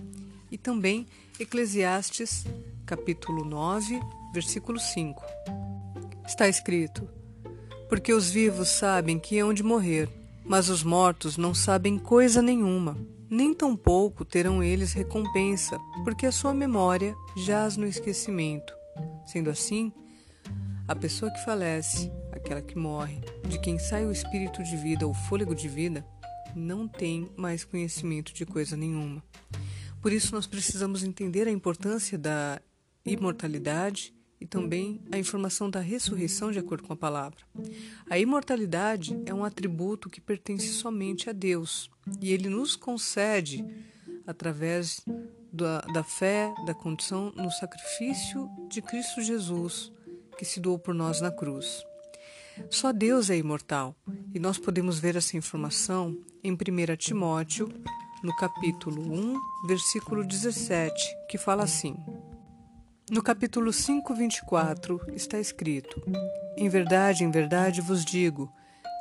E 0.50 0.58
também 0.58 1.06
Eclesiastes, 1.38 2.44
capítulo 2.84 3.44
9, 3.44 4.00
versículo 4.32 4.78
5. 4.78 5.22
Está 6.26 6.48
escrito: 6.48 7.08
Porque 7.88 8.12
os 8.12 8.30
vivos 8.30 8.68
sabem 8.68 9.18
que 9.18 9.38
hão 9.38 9.52
de 9.52 9.62
morrer 9.62 10.08
mas 10.48 10.68
os 10.68 10.82
mortos 10.82 11.36
não 11.36 11.52
sabem 11.52 11.98
coisa 11.98 12.40
nenhuma, 12.40 12.96
nem 13.28 13.52
tampouco 13.52 14.24
terão 14.24 14.62
eles 14.62 14.92
recompensa, 14.92 15.76
porque 16.04 16.24
a 16.24 16.32
sua 16.32 16.54
memória 16.54 17.14
jaz 17.36 17.76
no 17.76 17.86
esquecimento. 17.86 18.72
Sendo 19.26 19.50
assim, 19.50 19.92
a 20.86 20.94
pessoa 20.94 21.32
que 21.32 21.44
falece, 21.44 22.12
aquela 22.30 22.62
que 22.62 22.78
morre, 22.78 23.20
de 23.48 23.58
quem 23.58 23.78
sai 23.78 24.06
o 24.06 24.12
espírito 24.12 24.62
de 24.62 24.76
vida, 24.76 25.06
o 25.06 25.12
fôlego 25.12 25.54
de 25.54 25.68
vida, 25.68 26.06
não 26.54 26.86
tem 26.86 27.28
mais 27.36 27.64
conhecimento 27.64 28.32
de 28.32 28.46
coisa 28.46 28.76
nenhuma. 28.76 29.22
Por 30.06 30.12
isso, 30.12 30.32
nós 30.32 30.46
precisamos 30.46 31.02
entender 31.02 31.48
a 31.48 31.50
importância 31.50 32.16
da 32.16 32.62
imortalidade 33.04 34.14
e 34.40 34.46
também 34.46 35.02
a 35.10 35.18
informação 35.18 35.68
da 35.68 35.80
ressurreição 35.80 36.52
de 36.52 36.60
acordo 36.60 36.84
com 36.84 36.92
a 36.92 36.96
palavra. 36.96 37.38
A 38.08 38.16
imortalidade 38.16 39.20
é 39.26 39.34
um 39.34 39.44
atributo 39.44 40.08
que 40.08 40.20
pertence 40.20 40.68
somente 40.68 41.28
a 41.28 41.32
Deus 41.32 41.90
e 42.20 42.32
ele 42.32 42.48
nos 42.48 42.76
concede 42.76 43.66
através 44.24 45.04
da, 45.52 45.80
da 45.80 46.04
fé, 46.04 46.54
da 46.64 46.72
condição 46.72 47.32
no 47.34 47.50
sacrifício 47.50 48.48
de 48.70 48.80
Cristo 48.80 49.20
Jesus, 49.20 49.90
que 50.38 50.44
se 50.44 50.60
doou 50.60 50.78
por 50.78 50.94
nós 50.94 51.20
na 51.20 51.32
cruz. 51.32 51.84
Só 52.70 52.92
Deus 52.92 53.28
é 53.28 53.36
imortal 53.36 53.96
e 54.32 54.38
nós 54.38 54.56
podemos 54.56 55.00
ver 55.00 55.16
essa 55.16 55.36
informação 55.36 56.16
em 56.44 56.52
1 56.52 56.56
Timóteo, 56.96 57.68
no 58.26 58.34
capítulo 58.34 59.00
1, 59.00 59.40
versículo 59.68 60.24
17, 60.24 60.92
que 61.28 61.38
fala 61.38 61.62
assim. 61.62 61.94
No 63.08 63.22
capítulo 63.22 63.72
5, 63.72 64.12
24 64.16 65.00
está 65.14 65.38
escrito: 65.38 66.02
Em 66.56 66.68
verdade, 66.68 67.22
em 67.22 67.30
verdade 67.30 67.80
vos 67.80 68.04
digo: 68.04 68.52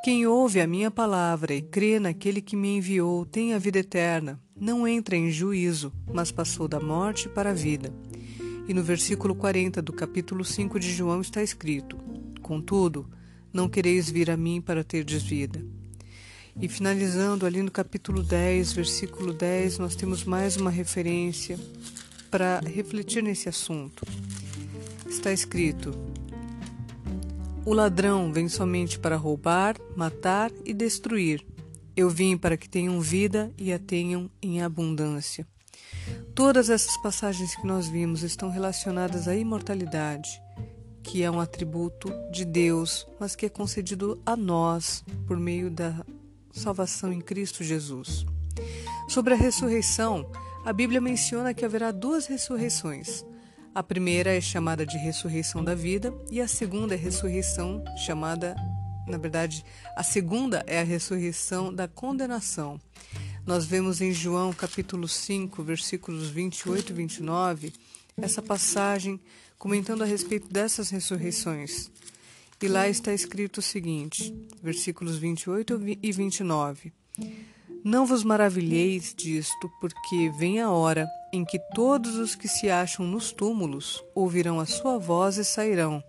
quem 0.04 0.28
ouve 0.28 0.60
a 0.60 0.66
minha 0.68 0.92
palavra 0.92 1.52
e 1.52 1.60
crê 1.60 1.98
naquele 1.98 2.40
que 2.40 2.54
me 2.54 2.76
enviou 2.76 3.26
tem 3.26 3.52
a 3.52 3.58
vida 3.58 3.80
eterna, 3.80 4.40
não 4.54 4.86
entra 4.86 5.16
em 5.16 5.28
juízo, 5.28 5.92
mas 6.14 6.30
passou 6.30 6.68
da 6.68 6.78
morte 6.78 7.28
para 7.28 7.50
a 7.50 7.54
vida. 7.54 7.92
E 8.68 8.72
no 8.72 8.84
versículo 8.84 9.34
40 9.34 9.82
do 9.82 9.92
capítulo 9.92 10.44
5 10.44 10.78
de 10.78 10.92
João 10.92 11.20
está 11.20 11.42
escrito: 11.42 11.98
Contudo, 12.40 13.10
não 13.52 13.68
quereis 13.68 14.08
vir 14.08 14.30
a 14.30 14.36
mim 14.36 14.60
para 14.60 14.84
terdes 14.84 15.24
vida. 15.24 15.66
E 16.58 16.68
finalizando 16.68 17.44
ali 17.44 17.62
no 17.62 17.70
capítulo 17.70 18.22
10, 18.22 18.72
versículo 18.72 19.30
10, 19.34 19.78
nós 19.78 19.94
temos 19.94 20.24
mais 20.24 20.56
uma 20.56 20.70
referência 20.70 21.58
para 22.30 22.60
refletir 22.60 23.22
nesse 23.22 23.46
assunto. 23.46 24.02
Está 25.06 25.30
escrito: 25.30 25.92
O 27.64 27.74
ladrão 27.74 28.32
vem 28.32 28.48
somente 28.48 28.98
para 28.98 29.16
roubar, 29.16 29.76
matar 29.94 30.50
e 30.64 30.72
destruir. 30.72 31.44
Eu 31.94 32.08
vim 32.08 32.38
para 32.38 32.56
que 32.56 32.68
tenham 32.68 33.02
vida 33.02 33.52
e 33.58 33.70
a 33.70 33.78
tenham 33.78 34.30
em 34.40 34.62
abundância. 34.62 35.46
Todas 36.34 36.70
essas 36.70 36.96
passagens 37.02 37.54
que 37.54 37.66
nós 37.66 37.86
vimos 37.86 38.22
estão 38.22 38.48
relacionadas 38.48 39.28
à 39.28 39.36
imortalidade, 39.36 40.40
que 41.02 41.22
é 41.22 41.30
um 41.30 41.38
atributo 41.38 42.10
de 42.32 42.46
Deus, 42.46 43.06
mas 43.20 43.36
que 43.36 43.44
é 43.44 43.48
concedido 43.50 44.20
a 44.24 44.34
nós 44.34 45.04
por 45.26 45.38
meio 45.38 45.70
da 45.70 46.04
salvação 46.56 47.12
em 47.12 47.20
Cristo 47.20 47.62
Jesus. 47.62 48.24
Sobre 49.08 49.34
a 49.34 49.36
ressurreição, 49.36 50.30
a 50.64 50.72
Bíblia 50.72 51.00
menciona 51.00 51.54
que 51.54 51.64
haverá 51.64 51.92
duas 51.92 52.26
ressurreições. 52.26 53.24
A 53.74 53.82
primeira 53.82 54.34
é 54.34 54.40
chamada 54.40 54.86
de 54.86 54.96
ressurreição 54.96 55.62
da 55.62 55.74
vida 55.74 56.12
e 56.30 56.40
a 56.40 56.48
segunda 56.48 56.94
é 56.94 56.96
ressurreição 56.96 57.84
chamada, 57.96 58.56
na 59.06 59.18
verdade, 59.18 59.64
a 59.94 60.02
segunda 60.02 60.64
é 60.66 60.80
a 60.80 60.84
ressurreição 60.84 61.72
da 61.72 61.86
condenação. 61.86 62.80
Nós 63.44 63.64
vemos 63.64 64.00
em 64.00 64.12
João 64.12 64.52
capítulo 64.52 65.06
5, 65.06 65.62
versículos 65.62 66.30
28 66.30 66.90
e 66.90 66.92
29, 66.94 67.72
essa 68.16 68.42
passagem 68.42 69.20
comentando 69.58 70.02
a 70.02 70.06
respeito 70.06 70.52
dessas 70.52 70.90
ressurreições. 70.90 71.90
E 72.62 72.68
lá 72.68 72.88
está 72.88 73.12
escrito 73.12 73.58
o 73.58 73.62
seguinte, 73.62 74.34
versículos 74.62 75.16
28 75.16 75.80
e 76.02 76.12
29. 76.12 76.92
Não 77.84 78.06
vos 78.06 78.24
maravilheis 78.24 79.14
disto, 79.14 79.70
porque 79.80 80.30
vem 80.38 80.60
a 80.60 80.70
hora 80.70 81.06
em 81.32 81.44
que 81.44 81.58
todos 81.74 82.16
os 82.16 82.34
que 82.34 82.48
se 82.48 82.68
acham 82.70 83.06
nos 83.06 83.30
túmulos 83.30 84.02
ouvirão 84.14 84.58
a 84.58 84.66
sua 84.66 84.98
voz 84.98 85.36
e 85.36 85.44
sairão. 85.44 86.02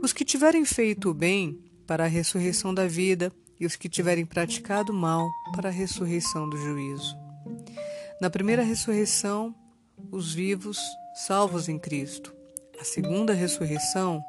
Os 0.00 0.12
que 0.12 0.24
tiverem 0.24 0.64
feito 0.64 1.10
o 1.10 1.14
bem 1.14 1.58
para 1.86 2.04
a 2.04 2.08
ressurreição 2.08 2.74
da 2.74 2.86
vida, 2.86 3.30
e 3.58 3.66
os 3.66 3.76
que 3.76 3.88
tiverem 3.88 4.26
praticado 4.26 4.92
o 4.92 4.96
mal 4.96 5.28
para 5.54 5.68
a 5.68 5.72
ressurreição 5.72 6.48
do 6.48 6.56
juízo. 6.56 7.16
Na 8.20 8.28
primeira 8.28 8.62
ressurreição, 8.62 9.54
os 10.10 10.34
vivos 10.34 10.78
salvos 11.26 11.68
em 11.68 11.78
Cristo. 11.78 12.34
A 12.80 12.84
segunda 12.84 13.32
ressurreição 13.32 14.22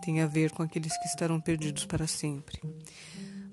tem 0.00 0.20
a 0.20 0.26
ver 0.26 0.50
com 0.50 0.62
aqueles 0.62 0.96
que 0.98 1.06
estarão 1.06 1.40
perdidos 1.40 1.84
para 1.84 2.06
sempre. 2.06 2.60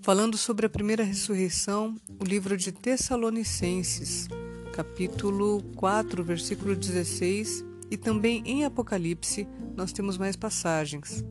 Falando 0.02 0.38
sobre 0.38 0.66
a 0.66 0.70
primeira 0.70 1.04
ressurreição, 1.04 1.96
o 2.20 2.24
livro 2.24 2.56
de 2.56 2.72
Tessalonicenses, 2.72 4.28
capítulo 4.74 5.62
4, 5.76 6.24
versículo 6.24 6.76
16, 6.76 7.66
e 7.92 7.98
também 7.98 8.42
em 8.46 8.64
Apocalipse 8.64 9.48
nós 9.76 9.92
temos 9.92 10.18
mais 10.18 10.36
passagens. 10.36 11.26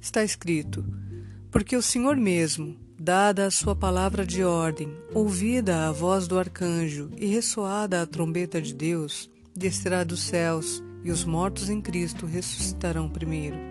Está 0.00 0.24
escrito: 0.24 0.84
Porque 1.50 1.76
o 1.76 1.82
Senhor 1.82 2.16
mesmo, 2.16 2.76
dada 2.98 3.46
a 3.46 3.50
sua 3.50 3.76
palavra 3.76 4.24
de 4.24 4.42
ordem, 4.42 4.96
ouvida 5.12 5.86
a 5.88 5.92
voz 5.92 6.26
do 6.26 6.38
arcanjo 6.38 7.10
e 7.16 7.26
ressoada 7.26 8.00
a 8.00 8.06
trombeta 8.06 8.60
de 8.60 8.72
Deus, 8.72 9.30
descerá 9.54 10.04
dos 10.04 10.22
céus, 10.22 10.82
e 11.04 11.10
os 11.10 11.24
mortos 11.24 11.68
em 11.68 11.80
Cristo 11.80 12.26
ressuscitarão 12.26 13.08
primeiro. 13.08 13.67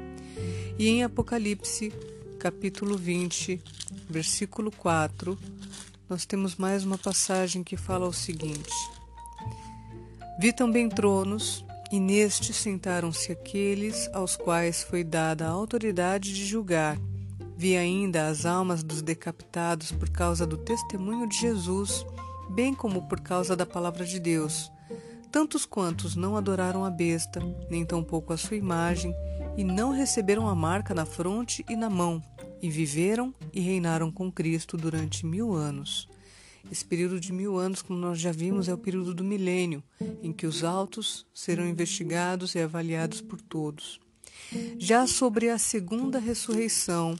E 0.79 0.89
em 0.89 1.03
Apocalipse, 1.03 1.91
capítulo 2.39 2.95
20, 2.95 3.59
versículo 4.07 4.71
4, 4.71 5.37
nós 6.07 6.23
temos 6.23 6.55
mais 6.55 6.85
uma 6.85 6.99
passagem 6.99 7.63
que 7.63 7.75
fala 7.75 8.07
o 8.07 8.13
seguinte: 8.13 8.73
Vi 10.39 10.53
também 10.53 10.87
tronos, 10.87 11.65
e 11.91 11.99
nestes 11.99 12.57
sentaram-se 12.57 13.31
aqueles 13.31 14.07
aos 14.13 14.37
quais 14.37 14.83
foi 14.83 15.03
dada 15.03 15.47
a 15.47 15.49
autoridade 15.49 16.31
de 16.31 16.45
julgar, 16.45 16.97
Vi 17.57 17.75
ainda 17.75 18.27
as 18.27 18.45
almas 18.45 18.83
dos 18.83 19.01
decapitados 19.01 19.91
por 19.91 20.11
causa 20.11 20.45
do 20.45 20.57
testemunho 20.57 21.27
de 21.27 21.37
Jesus, 21.37 22.05
bem 22.51 22.71
como 22.71 23.07
por 23.07 23.19
causa 23.19 23.55
da 23.55 23.65
palavra 23.65 24.05
de 24.05 24.19
Deus. 24.19 24.71
Tantos 25.31 25.65
quantos 25.65 26.15
não 26.15 26.37
adoraram 26.37 26.85
a 26.85 26.91
besta, 26.91 27.41
nem 27.67 27.83
tampouco 27.83 28.31
a 28.31 28.37
sua 28.37 28.57
imagem, 28.57 29.11
e 29.57 29.63
não 29.63 29.91
receberam 29.91 30.47
a 30.47 30.55
marca 30.55 30.93
na 30.93 31.05
fronte 31.05 31.65
e 31.67 31.75
na 31.75 31.89
mão, 31.89 32.21
e 32.61 32.69
viveram 32.69 33.33
e 33.51 33.59
reinaram 33.59 34.11
com 34.11 34.31
Cristo 34.31 34.77
durante 34.77 35.25
mil 35.25 35.53
anos. 35.53 36.07
Esse 36.71 36.85
período 36.85 37.19
de 37.19 37.33
mil 37.33 37.57
anos, 37.57 37.81
como 37.81 37.97
nós 37.97 38.19
já 38.19 38.31
vimos, 38.31 38.67
é 38.67 38.73
o 38.73 38.77
período 38.77 39.13
do 39.13 39.23
milênio, 39.23 39.83
em 40.21 40.31
que 40.31 40.45
os 40.45 40.63
autos 40.63 41.25
serão 41.33 41.67
investigados 41.67 42.55
e 42.55 42.59
avaliados 42.59 43.21
por 43.21 43.41
todos. 43.41 43.99
Já 44.77 45.07
sobre 45.07 45.49
a 45.49 45.57
segunda 45.57 46.19
ressurreição, 46.19 47.17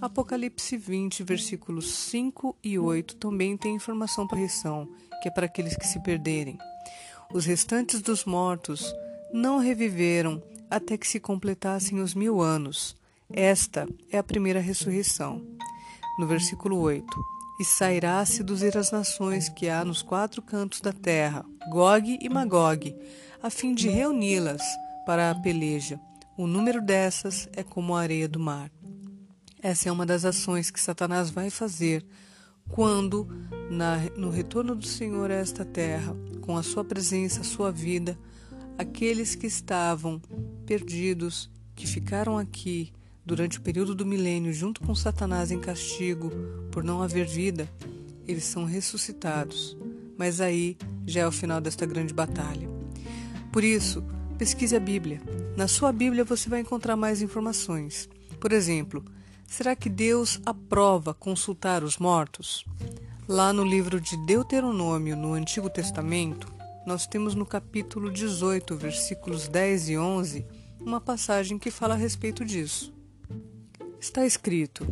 Apocalipse 0.00 0.76
20, 0.76 1.22
versículos 1.22 1.92
5 1.92 2.56
e 2.64 2.78
8 2.78 3.16
também 3.16 3.56
tem 3.56 3.74
informação 3.74 4.26
para 4.26 4.38
a 4.38 4.40
ressurreição, 4.40 4.88
que 5.22 5.28
é 5.28 5.30
para 5.30 5.46
aqueles 5.46 5.76
que 5.76 5.86
se 5.86 6.02
perderem. 6.02 6.58
Os 7.32 7.44
restantes 7.44 8.00
dos 8.00 8.24
mortos 8.24 8.94
não 9.32 9.58
reviveram 9.58 10.42
até 10.70 10.96
que 10.96 11.06
se 11.06 11.20
completassem 11.20 12.00
os 12.00 12.14
mil 12.14 12.40
anos. 12.40 12.96
Esta 13.30 13.88
é 14.10 14.18
a 14.18 14.22
primeira 14.22 14.60
ressurreição. 14.60 15.44
No 16.18 16.26
versículo 16.26 16.78
8: 16.78 17.06
E 17.60 17.64
sairá 17.64 18.20
a 18.20 18.26
seduzir 18.26 18.76
as 18.76 18.90
nações 18.90 19.48
que 19.48 19.68
há 19.68 19.84
nos 19.84 20.02
quatro 20.02 20.40
cantos 20.40 20.80
da 20.80 20.92
terra, 20.92 21.44
Gog 21.70 22.18
e 22.20 22.28
Magog, 22.28 22.94
a 23.42 23.50
fim 23.50 23.74
de 23.74 23.88
reuni-las 23.88 24.62
para 25.04 25.30
a 25.30 25.34
peleja. 25.34 26.00
O 26.36 26.46
número 26.46 26.82
dessas 26.82 27.48
é 27.54 27.62
como 27.62 27.94
a 27.94 28.00
areia 28.00 28.28
do 28.28 28.38
mar. 28.38 28.70
Essa 29.62 29.88
é 29.88 29.92
uma 29.92 30.06
das 30.06 30.24
ações 30.24 30.70
que 30.70 30.80
Satanás 30.80 31.30
vai 31.30 31.50
fazer 31.50 32.04
quando, 32.68 33.26
na, 33.70 33.98
no 34.16 34.30
retorno 34.30 34.74
do 34.74 34.86
Senhor 34.86 35.30
a 35.30 35.34
esta 35.34 35.64
terra, 35.64 36.14
com 36.40 36.56
a 36.56 36.62
sua 36.62 36.84
presença, 36.84 37.40
a 37.40 37.44
sua 37.44 37.70
vida, 37.70 38.18
aqueles 38.78 39.34
que 39.34 39.46
estavam 39.46 40.20
perdidos, 40.64 41.50
que 41.74 41.86
ficaram 41.86 42.38
aqui 42.38 42.92
durante 43.24 43.58
o 43.58 43.62
período 43.62 43.94
do 43.94 44.06
milênio 44.06 44.52
junto 44.52 44.80
com 44.80 44.94
Satanás 44.94 45.50
em 45.50 45.58
castigo 45.58 46.30
por 46.70 46.84
não 46.84 47.02
haver 47.02 47.26
vida, 47.26 47.68
eles 48.26 48.44
são 48.44 48.64
ressuscitados. 48.64 49.76
Mas 50.16 50.40
aí 50.40 50.76
já 51.06 51.22
é 51.22 51.26
o 51.26 51.32
final 51.32 51.60
desta 51.60 51.84
grande 51.84 52.14
batalha. 52.14 52.68
Por 53.52 53.64
isso, 53.64 54.02
pesquise 54.38 54.76
a 54.76 54.80
Bíblia. 54.80 55.20
Na 55.56 55.68
sua 55.68 55.92
Bíblia 55.92 56.24
você 56.24 56.48
vai 56.48 56.60
encontrar 56.60 56.96
mais 56.96 57.20
informações. 57.20 58.08
Por 58.40 58.52
exemplo, 58.52 59.04
será 59.46 59.74
que 59.74 59.88
Deus 59.88 60.40
aprova 60.44 61.14
consultar 61.14 61.82
os 61.82 61.98
mortos? 61.98 62.64
Lá 63.28 63.52
no 63.52 63.64
livro 63.64 64.00
de 64.00 64.16
Deuteronômio, 64.24 65.16
no 65.16 65.32
Antigo 65.32 65.68
Testamento, 65.68 66.46
nós 66.86 67.04
temos 67.04 67.34
no 67.34 67.44
capítulo 67.44 68.12
18, 68.12 68.76
versículos 68.76 69.48
10 69.48 69.88
e 69.88 69.98
11, 69.98 70.46
uma 70.80 71.00
passagem 71.00 71.58
que 71.58 71.68
fala 71.68 71.94
a 71.94 71.96
respeito 71.96 72.44
disso. 72.44 72.94
Está 74.00 74.24
escrito: 74.24 74.86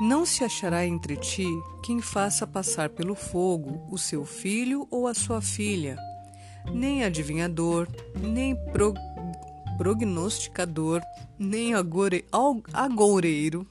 Não 0.00 0.26
se 0.26 0.42
achará 0.42 0.84
entre 0.84 1.16
ti 1.16 1.46
quem 1.80 2.00
faça 2.00 2.44
passar 2.44 2.90
pelo 2.90 3.14
fogo 3.14 3.86
o 3.88 3.96
seu 3.96 4.24
filho 4.24 4.88
ou 4.90 5.06
a 5.06 5.14
sua 5.14 5.40
filha, 5.40 5.96
nem 6.74 7.04
adivinhador, 7.04 7.86
nem 8.20 8.56
pro, 8.72 8.92
prognosticador, 9.78 11.00
nem 11.38 11.72
agore, 11.72 12.24
agoureiro, 12.72 13.64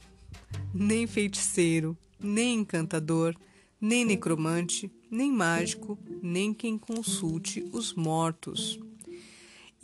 nem 0.73 1.05
feiticeiro, 1.05 1.97
nem 2.17 2.59
encantador, 2.59 3.35
nem 3.79 4.05
necromante, 4.05 4.89
nem 5.11 5.29
mágico, 5.29 5.99
nem 6.23 6.53
quem 6.53 6.77
consulte 6.77 7.69
os 7.73 7.93
mortos. 7.93 8.79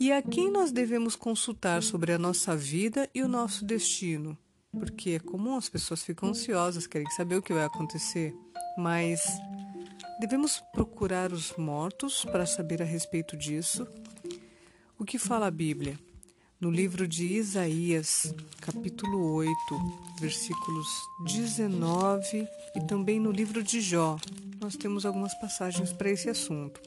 E 0.00 0.10
a 0.10 0.22
quem 0.22 0.50
nós 0.50 0.72
devemos 0.72 1.14
consultar 1.14 1.82
sobre 1.82 2.12
a 2.12 2.18
nossa 2.18 2.56
vida 2.56 3.10
e 3.14 3.22
o 3.22 3.28
nosso 3.28 3.64
destino? 3.64 4.38
Porque 4.72 5.10
é 5.10 5.18
comum 5.18 5.56
as 5.56 5.68
pessoas 5.68 6.02
ficam 6.02 6.30
ansiosas, 6.30 6.86
querem 6.86 7.10
saber 7.10 7.36
o 7.36 7.42
que 7.42 7.52
vai 7.52 7.64
acontecer, 7.64 8.34
mas 8.78 9.20
devemos 10.18 10.62
procurar 10.72 11.32
os 11.32 11.54
mortos 11.56 12.24
para 12.24 12.46
saber 12.46 12.80
a 12.80 12.84
respeito 12.84 13.36
disso. 13.36 13.86
O 14.98 15.04
que 15.04 15.18
fala 15.18 15.46
a 15.46 15.50
Bíblia? 15.50 15.98
No 16.60 16.72
livro 16.72 17.06
de 17.06 17.24
Isaías, 17.24 18.34
capítulo 18.60 19.32
8, 19.34 19.54
versículos 20.20 20.88
19 21.24 22.48
e 22.74 22.80
também 22.80 23.20
no 23.20 23.30
livro 23.30 23.62
de 23.62 23.80
Jó, 23.80 24.18
nós 24.60 24.74
temos 24.74 25.06
algumas 25.06 25.32
passagens 25.34 25.92
para 25.92 26.10
esse 26.10 26.28
assunto. 26.28 26.80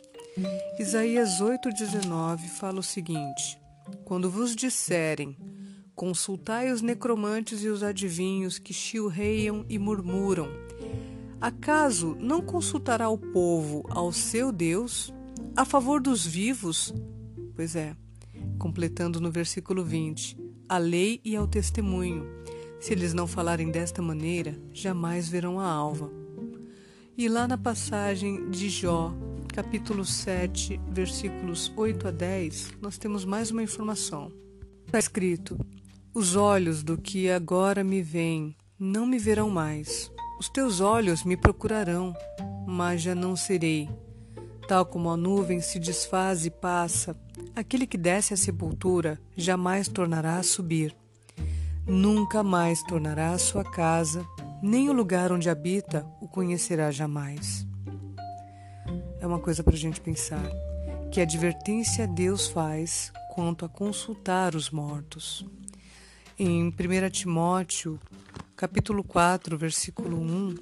Isaías 0.77 1.39
8,19 1.39 2.49
fala 2.49 2.81
o 2.81 2.83
seguinte: 2.83 3.57
Quando 4.03 4.29
vos 4.29 4.57
disserem, 4.57 5.37
consultai 5.95 6.69
os 6.69 6.81
necromantes 6.81 7.63
e 7.63 7.69
os 7.69 7.81
adivinhos 7.81 8.59
que 8.59 8.73
chilreiam 8.73 9.65
e 9.69 9.79
murmuram, 9.79 10.49
acaso 11.39 12.17
não 12.19 12.41
consultará 12.41 13.07
o 13.07 13.17
povo 13.17 13.85
ao 13.89 14.11
seu 14.11 14.51
Deus 14.51 15.13
a 15.55 15.63
favor 15.63 16.01
dos 16.01 16.27
vivos? 16.27 16.93
Pois 17.55 17.73
é 17.73 17.95
completando 18.61 19.19
no 19.19 19.31
versículo 19.31 19.83
20: 19.83 20.37
a 20.69 20.77
lei 20.77 21.19
e 21.25 21.35
ao 21.35 21.47
testemunho. 21.47 22.23
Se 22.79 22.93
eles 22.93 23.11
não 23.11 23.25
falarem 23.25 23.71
desta 23.71 24.03
maneira, 24.03 24.55
jamais 24.71 25.27
verão 25.27 25.59
a 25.59 25.65
alva. 25.65 26.11
E 27.17 27.27
lá 27.27 27.47
na 27.47 27.57
passagem 27.57 28.51
de 28.51 28.69
Jó, 28.69 29.13
capítulo 29.51 30.05
7, 30.05 30.79
versículos 30.89 31.73
8 31.75 32.07
a 32.07 32.11
10, 32.11 32.73
nós 32.79 32.99
temos 32.99 33.25
mais 33.25 33.49
uma 33.49 33.63
informação. 33.63 34.31
Está 34.85 34.99
escrito: 34.99 35.57
Os 36.13 36.35
olhos 36.35 36.83
do 36.83 36.99
que 36.99 37.31
agora 37.31 37.83
me 37.83 38.03
veem 38.03 38.55
não 38.77 39.07
me 39.07 39.17
verão 39.17 39.49
mais. 39.49 40.11
Os 40.39 40.47
teus 40.49 40.79
olhos 40.79 41.23
me 41.23 41.35
procurarão, 41.35 42.13
mas 42.67 43.01
já 43.01 43.15
não 43.15 43.35
serei. 43.35 43.89
Tal 44.71 44.85
como 44.85 45.09
a 45.09 45.17
nuvem 45.17 45.59
se 45.59 45.77
desfaz 45.77 46.45
e 46.45 46.49
passa, 46.49 47.13
aquele 47.53 47.85
que 47.85 47.97
desce 47.97 48.33
à 48.33 48.37
sepultura 48.37 49.19
jamais 49.35 49.89
tornará 49.89 50.37
a 50.37 50.43
subir. 50.43 50.95
Nunca 51.85 52.41
mais 52.41 52.81
tornará 52.83 53.31
a 53.31 53.37
sua 53.37 53.65
casa, 53.65 54.25
nem 54.63 54.89
o 54.89 54.93
lugar 54.93 55.29
onde 55.29 55.49
habita 55.49 56.07
o 56.21 56.27
conhecerá 56.29 56.89
jamais. 56.89 57.67
É 59.19 59.27
uma 59.27 59.39
coisa 59.39 59.61
para 59.61 59.73
a 59.73 59.77
gente 59.77 59.99
pensar. 59.99 60.49
Que 61.11 61.19
advertência 61.19 62.07
Deus 62.07 62.47
faz 62.47 63.11
quanto 63.35 63.65
a 63.65 63.69
consultar 63.69 64.55
os 64.55 64.69
mortos? 64.69 65.45
Em 66.39 66.69
1 66.69 67.09
Timóteo, 67.09 67.99
capítulo 68.55 69.03
4, 69.03 69.57
versículo 69.57 70.17
1, 70.17 70.55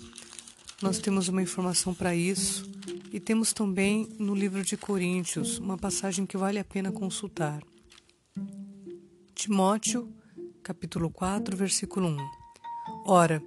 nós 0.81 0.97
temos 0.97 1.27
uma 1.27 1.43
informação 1.43 1.93
para 1.93 2.15
isso 2.15 2.67
e 3.11 3.19
temos 3.19 3.53
também 3.53 4.07
no 4.19 4.35
livro 4.35 4.63
de 4.63 4.77
Coríntios 4.77 5.59
uma 5.59 5.77
passagem 5.77 6.25
que 6.25 6.37
vale 6.37 6.59
a 6.59 6.63
pena 6.63 6.91
consultar. 6.91 7.61
Timóteo, 9.33 10.13
capítulo 10.61 11.09
4, 11.09 11.55
versículo 11.55 12.07
1. 12.07 12.17
Ora, 13.05 13.41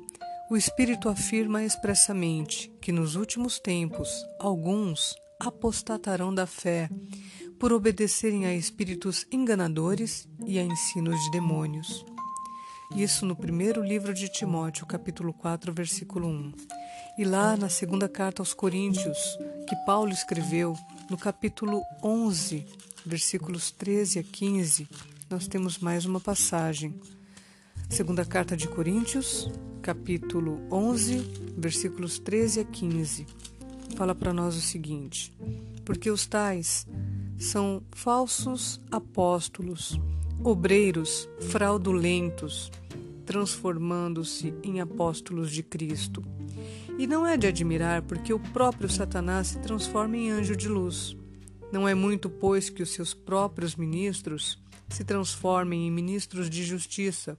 o 0.50 0.56
Espírito 0.56 1.08
afirma 1.08 1.64
expressamente 1.64 2.72
que 2.80 2.92
nos 2.92 3.14
últimos 3.14 3.58
tempos 3.58 4.10
alguns 4.40 5.14
apostatarão 5.40 6.34
da 6.34 6.46
fé 6.46 6.88
por 7.58 7.72
obedecerem 7.72 8.46
a 8.46 8.54
espíritos 8.54 9.26
enganadores 9.30 10.28
e 10.46 10.58
a 10.58 10.62
ensinos 10.62 11.18
de 11.24 11.30
demônios. 11.30 12.04
Isso 12.96 13.24
no 13.24 13.34
primeiro 13.34 13.82
livro 13.82 14.12
de 14.12 14.28
Timóteo, 14.28 14.84
capítulo 14.84 15.32
4, 15.32 15.72
versículo 15.72 16.28
1. 16.28 16.52
E 17.18 17.24
lá 17.24 17.56
na 17.56 17.68
segunda 17.68 18.08
carta 18.08 18.42
aos 18.42 18.52
Coríntios, 18.52 19.38
que 19.72 19.76
Paulo 19.86 20.12
escreveu, 20.12 20.76
no 21.08 21.16
capítulo 21.16 21.82
11, 22.02 22.66
versículos 23.06 23.70
13 23.70 24.18
a 24.18 24.22
15, 24.22 24.86
nós 25.30 25.48
temos 25.48 25.78
mais 25.78 26.04
uma 26.04 26.20
passagem. 26.20 27.00
Segunda 27.88 28.22
carta 28.22 28.54
de 28.54 28.68
Coríntios, 28.68 29.50
capítulo 29.80 30.60
11, 30.70 31.20
versículos 31.56 32.18
13 32.18 32.60
a 32.60 32.64
15, 32.64 33.26
fala 33.96 34.14
para 34.14 34.34
nós 34.34 34.56
o 34.56 34.60
seguinte: 34.60 35.32
Porque 35.86 36.10
os 36.10 36.26
tais 36.26 36.86
são 37.38 37.82
falsos 37.92 38.78
apóstolos, 38.90 39.98
obreiros 40.44 41.26
fraudulentos, 41.48 42.70
transformando-se 43.24 44.52
em 44.62 44.82
apóstolos 44.82 45.50
de 45.50 45.62
Cristo. 45.62 46.22
E 47.02 47.06
não 47.08 47.26
é 47.26 47.36
de 47.36 47.48
admirar, 47.48 48.00
porque 48.02 48.32
o 48.32 48.38
próprio 48.38 48.88
Satanás 48.88 49.48
se 49.48 49.58
transforma 49.58 50.16
em 50.16 50.30
anjo 50.30 50.54
de 50.54 50.68
luz. 50.68 51.16
Não 51.72 51.88
é 51.88 51.96
muito, 51.96 52.30
pois, 52.30 52.70
que 52.70 52.80
os 52.80 52.90
seus 52.90 53.12
próprios 53.12 53.74
ministros 53.74 54.56
se 54.88 55.02
transformem 55.02 55.88
em 55.88 55.90
ministros 55.90 56.48
de 56.48 56.62
justiça, 56.62 57.36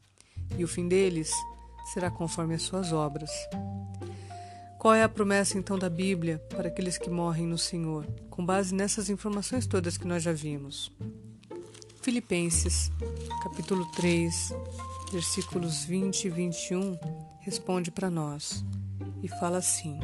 e 0.58 0.66
o 0.66 0.68
fim 0.68 0.90
deles 0.90 1.32
será 1.94 2.12
conforme 2.12 2.56
as 2.56 2.64
suas 2.64 2.92
obras. 2.92 3.32
Qual 4.78 4.94
é 4.94 5.02
a 5.02 5.08
promessa 5.08 5.58
então 5.58 5.80
da 5.80 5.90
Bíblia 5.90 6.40
para 6.50 6.68
aqueles 6.68 6.98
que 6.98 7.10
morrem 7.10 7.48
no 7.48 7.58
Senhor? 7.58 8.06
Com 8.30 8.46
base 8.46 8.76
nessas 8.76 9.10
informações 9.10 9.66
todas 9.66 9.98
que 9.98 10.06
nós 10.06 10.24
já 10.24 10.34
vimos. 10.34 10.92
Filipenses, 12.02 12.92
capítulo 13.42 13.90
3, 13.94 14.54
versículos 15.10 15.86
20 15.86 16.26
e 16.26 16.30
21, 16.30 17.00
responde 17.40 17.92
para 17.92 18.10
nós 18.10 18.62
e 19.24 19.28
fala 19.28 19.58
assim: 19.58 19.98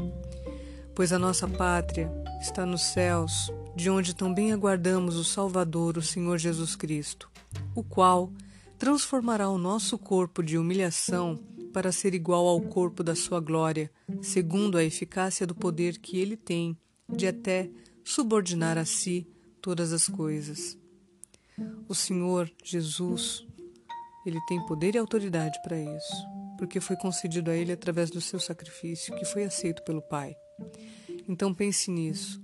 Pois 0.96 1.14
a 1.14 1.20
nossa 1.20 1.48
pátria 1.48 2.10
está 2.42 2.66
nos 2.66 2.82
céus, 2.82 3.52
de 3.76 3.90
onde 3.90 4.16
também 4.16 4.52
aguardamos 4.52 5.18
o 5.18 5.24
Salvador, 5.24 5.98
o 5.98 6.02
Senhor 6.02 6.38
Jesus 6.38 6.76
Cristo, 6.76 7.30
o 7.76 7.84
qual 7.84 8.32
transformará 8.78 9.50
o 9.50 9.58
nosso 9.58 9.98
corpo 9.98 10.42
de 10.42 10.58
humilhação 10.58 11.38
para 11.74 11.92
ser 11.92 12.16
igual 12.16 12.48
ao 12.48 12.62
corpo 12.62 13.04
da 13.04 13.14
sua 13.14 13.40
glória, 13.40 13.92
segundo 14.22 14.78
a 14.78 14.84
eficácia 14.84 15.46
do 15.46 15.54
poder 15.54 16.00
que 16.00 16.18
ele 16.18 16.36
tem 16.36 16.78
de 17.08 17.28
até 17.28 17.70
subordinar 18.04 18.78
a 18.78 18.86
si 18.86 19.28
todas 19.62 19.94
as 19.94 20.08
coisas. 20.08 20.78
O 21.88 21.94
Senhor 21.94 22.52
Jesus, 22.64 23.46
ele 24.26 24.40
tem 24.48 24.66
poder 24.66 24.96
e 24.96 24.98
autoridade 24.98 25.62
para 25.62 25.78
isso, 25.78 26.28
porque 26.60 26.82
foi 26.82 26.98
concedido 26.98 27.50
a 27.50 27.56
ele 27.56 27.72
através 27.72 28.12
do 28.12 28.20
seu 28.20 28.38
sacrifício, 28.38 29.16
que 29.16 29.24
foi 29.24 29.46
aceito 29.46 29.82
pelo 29.84 30.02
Pai. 30.02 30.36
Então 31.26 31.54
pense 31.54 31.90
nisso. 31.90 32.44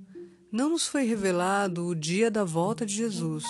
Não 0.49 0.69
nos 0.69 0.87
foi 0.87 1.03
revelado 1.03 1.85
o 1.85 1.93
dia 1.93 2.31
da 2.31 2.45
volta 2.45 2.85
de 2.85 2.95
Jesus. 2.95 3.43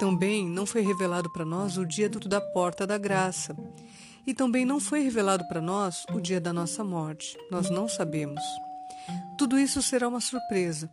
Também 0.00 0.48
não 0.48 0.64
foi 0.64 0.80
revelado 0.80 1.30
para 1.30 1.44
nós 1.44 1.76
o 1.76 1.84
dia 1.84 2.08
da 2.08 2.40
porta 2.40 2.86
da 2.86 2.96
graça. 2.96 3.54
E 4.26 4.32
também 4.32 4.64
não 4.64 4.80
foi 4.80 5.00
revelado 5.00 5.46
para 5.46 5.60
nós 5.60 6.06
o 6.14 6.20
dia 6.20 6.40
da 6.40 6.54
nossa 6.54 6.82
morte. 6.82 7.36
Nós 7.50 7.68
não 7.68 7.86
sabemos. 7.86 8.40
Tudo 9.36 9.58
isso 9.58 9.82
será 9.82 10.08
uma 10.08 10.22
surpresa. 10.22 10.90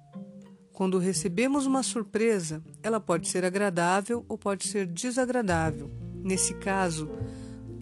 Quando 0.73 0.99
recebemos 0.99 1.65
uma 1.65 1.84
surpresa, 1.84 2.62
ela 2.84 2.99
pode 2.99 3.30
ser 3.30 3.45
agradável 3.45 4.25
ou 4.28 4.38
pode 4.38 4.67
ser 4.67 4.86
desagradável. 4.86 5.89
Nesse 6.21 6.54
caso, 6.56 7.10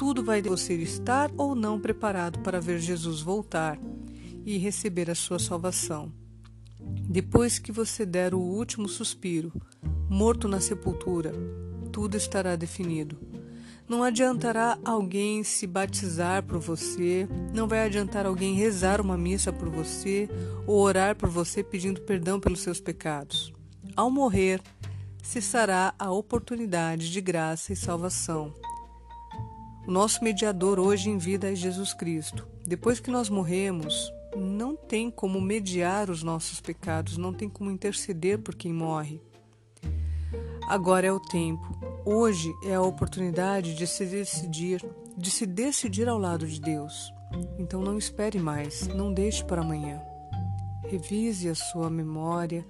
tudo 0.04 0.22
vai 0.22 0.42
de 0.42 0.50
você 0.50 0.74
estar 0.74 1.32
ou 1.38 1.56
não 1.56 1.80
preparado 1.80 2.40
para 2.40 2.60
ver 2.60 2.78
Jesus 2.78 3.22
voltar 3.22 3.80
e 4.46 4.58
receber 4.58 5.10
a 5.10 5.16
sua 5.16 5.40
salvação. 5.40 6.12
Depois 6.78 7.58
que 7.58 7.72
você 7.72 8.06
der 8.06 8.34
o 8.34 8.38
último 8.38 8.90
suspiro, 8.90 9.50
morto 10.10 10.46
na 10.46 10.60
sepultura, 10.60 11.32
tudo 11.90 12.18
estará 12.18 12.58
definido. 12.58 13.18
Não 13.88 14.04
adiantará 14.04 14.78
alguém 14.84 15.42
se 15.42 15.66
batizar 15.66 16.44
por 16.44 16.60
você, 16.60 17.26
não 17.54 17.66
vai 17.66 17.86
adiantar 17.86 18.26
alguém 18.26 18.56
rezar 18.56 19.00
uma 19.00 19.18
missa 19.18 19.54
por 19.54 19.70
você 19.70 20.28
ou 20.68 20.82
orar 20.82 21.16
por 21.16 21.30
você 21.30 21.64
pedindo 21.64 22.02
perdão 22.02 22.42
pelos 22.42 22.60
seus 22.60 22.82
pecados. 22.82 23.54
Ao 23.96 24.12
morrer, 24.12 24.62
cessará 25.24 25.96
a 25.98 26.12
oportunidade 26.12 27.10
de 27.10 27.22
graça 27.22 27.72
e 27.72 27.76
salvação. 27.78 28.54
O 29.86 29.92
nosso 29.92 30.24
mediador 30.24 30.80
hoje 30.80 31.10
em 31.10 31.18
vida 31.18 31.52
é 31.52 31.56
Jesus 31.56 31.94
Cristo. 31.94 32.48
Depois 32.66 33.02
que 33.02 33.12
nós 33.12 33.30
morremos, 33.30 34.14
não 34.34 34.78
tem 34.78 35.12
como 35.12 35.42
mediar 35.42 36.10
os 36.10 36.24
nossos 36.24 36.62
pecados, 36.62 37.18
não 37.18 37.34
tem 37.34 37.50
como 37.50 37.70
interceder 37.70 38.40
por 38.40 38.56
quem 38.56 38.72
morre. 38.72 39.22
Agora 40.70 41.06
é 41.06 41.12
o 41.12 41.20
tempo. 41.20 41.78
Hoje 42.06 42.50
é 42.64 42.76
a 42.76 42.82
oportunidade 42.82 43.76
de 43.76 43.86
se 43.86 44.06
decidir, 44.06 44.82
de 45.18 45.30
se 45.30 45.46
decidir 45.46 46.08
ao 46.08 46.18
lado 46.18 46.48
de 46.48 46.62
Deus. 46.62 47.14
Então 47.60 47.82
não 47.82 47.98
espere 47.98 48.40
mais, 48.40 48.88
não 48.88 49.14
deixe 49.14 49.44
para 49.44 49.62
amanhã. 49.62 50.02
Revise 50.86 51.50
a 51.50 51.56
sua 51.56 51.90
memória, 51.90 52.66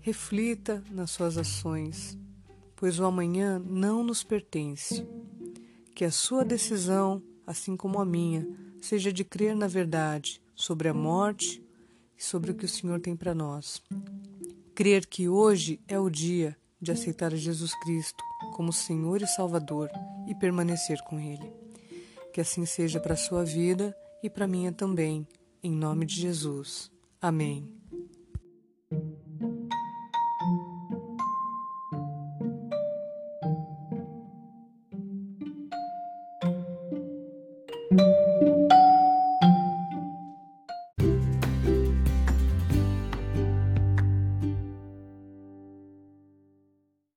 reflita 0.00 0.80
nas 0.92 1.10
suas 1.10 1.36
ações, 1.36 2.16
pois 2.76 3.00
o 3.00 3.04
amanhã 3.04 3.58
não 3.58 4.04
nos 4.04 4.22
pertence. 4.22 5.04
Que 5.94 6.04
a 6.04 6.10
sua 6.10 6.44
decisão, 6.44 7.22
assim 7.46 7.76
como 7.76 8.00
a 8.00 8.04
minha, 8.04 8.46
seja 8.80 9.12
de 9.12 9.24
crer 9.24 9.54
na 9.54 9.66
verdade 9.66 10.40
sobre 10.54 10.88
a 10.88 10.94
morte 10.94 11.62
e 12.18 12.22
sobre 12.22 12.50
o 12.50 12.54
que 12.54 12.64
o 12.64 12.68
Senhor 12.68 13.00
tem 13.00 13.16
para 13.16 13.34
nós. 13.34 13.82
Crer 14.74 15.06
que 15.06 15.28
hoje 15.28 15.80
é 15.88 15.98
o 15.98 16.08
dia 16.08 16.56
de 16.80 16.92
aceitar 16.92 17.34
Jesus 17.34 17.74
Cristo 17.80 18.22
como 18.54 18.72
Senhor 18.72 19.20
e 19.20 19.26
Salvador 19.26 19.90
e 20.26 20.34
permanecer 20.34 21.02
com 21.02 21.18
Ele. 21.18 21.52
Que 22.32 22.40
assim 22.40 22.64
seja 22.64 23.00
para 23.00 23.14
a 23.14 23.18
sua 23.18 23.44
vida 23.44 23.94
e 24.22 24.30
para 24.30 24.44
a 24.44 24.48
minha 24.48 24.72
também, 24.72 25.26
em 25.62 25.72
nome 25.72 26.06
de 26.06 26.14
Jesus. 26.14 26.90
Amém. 27.20 27.79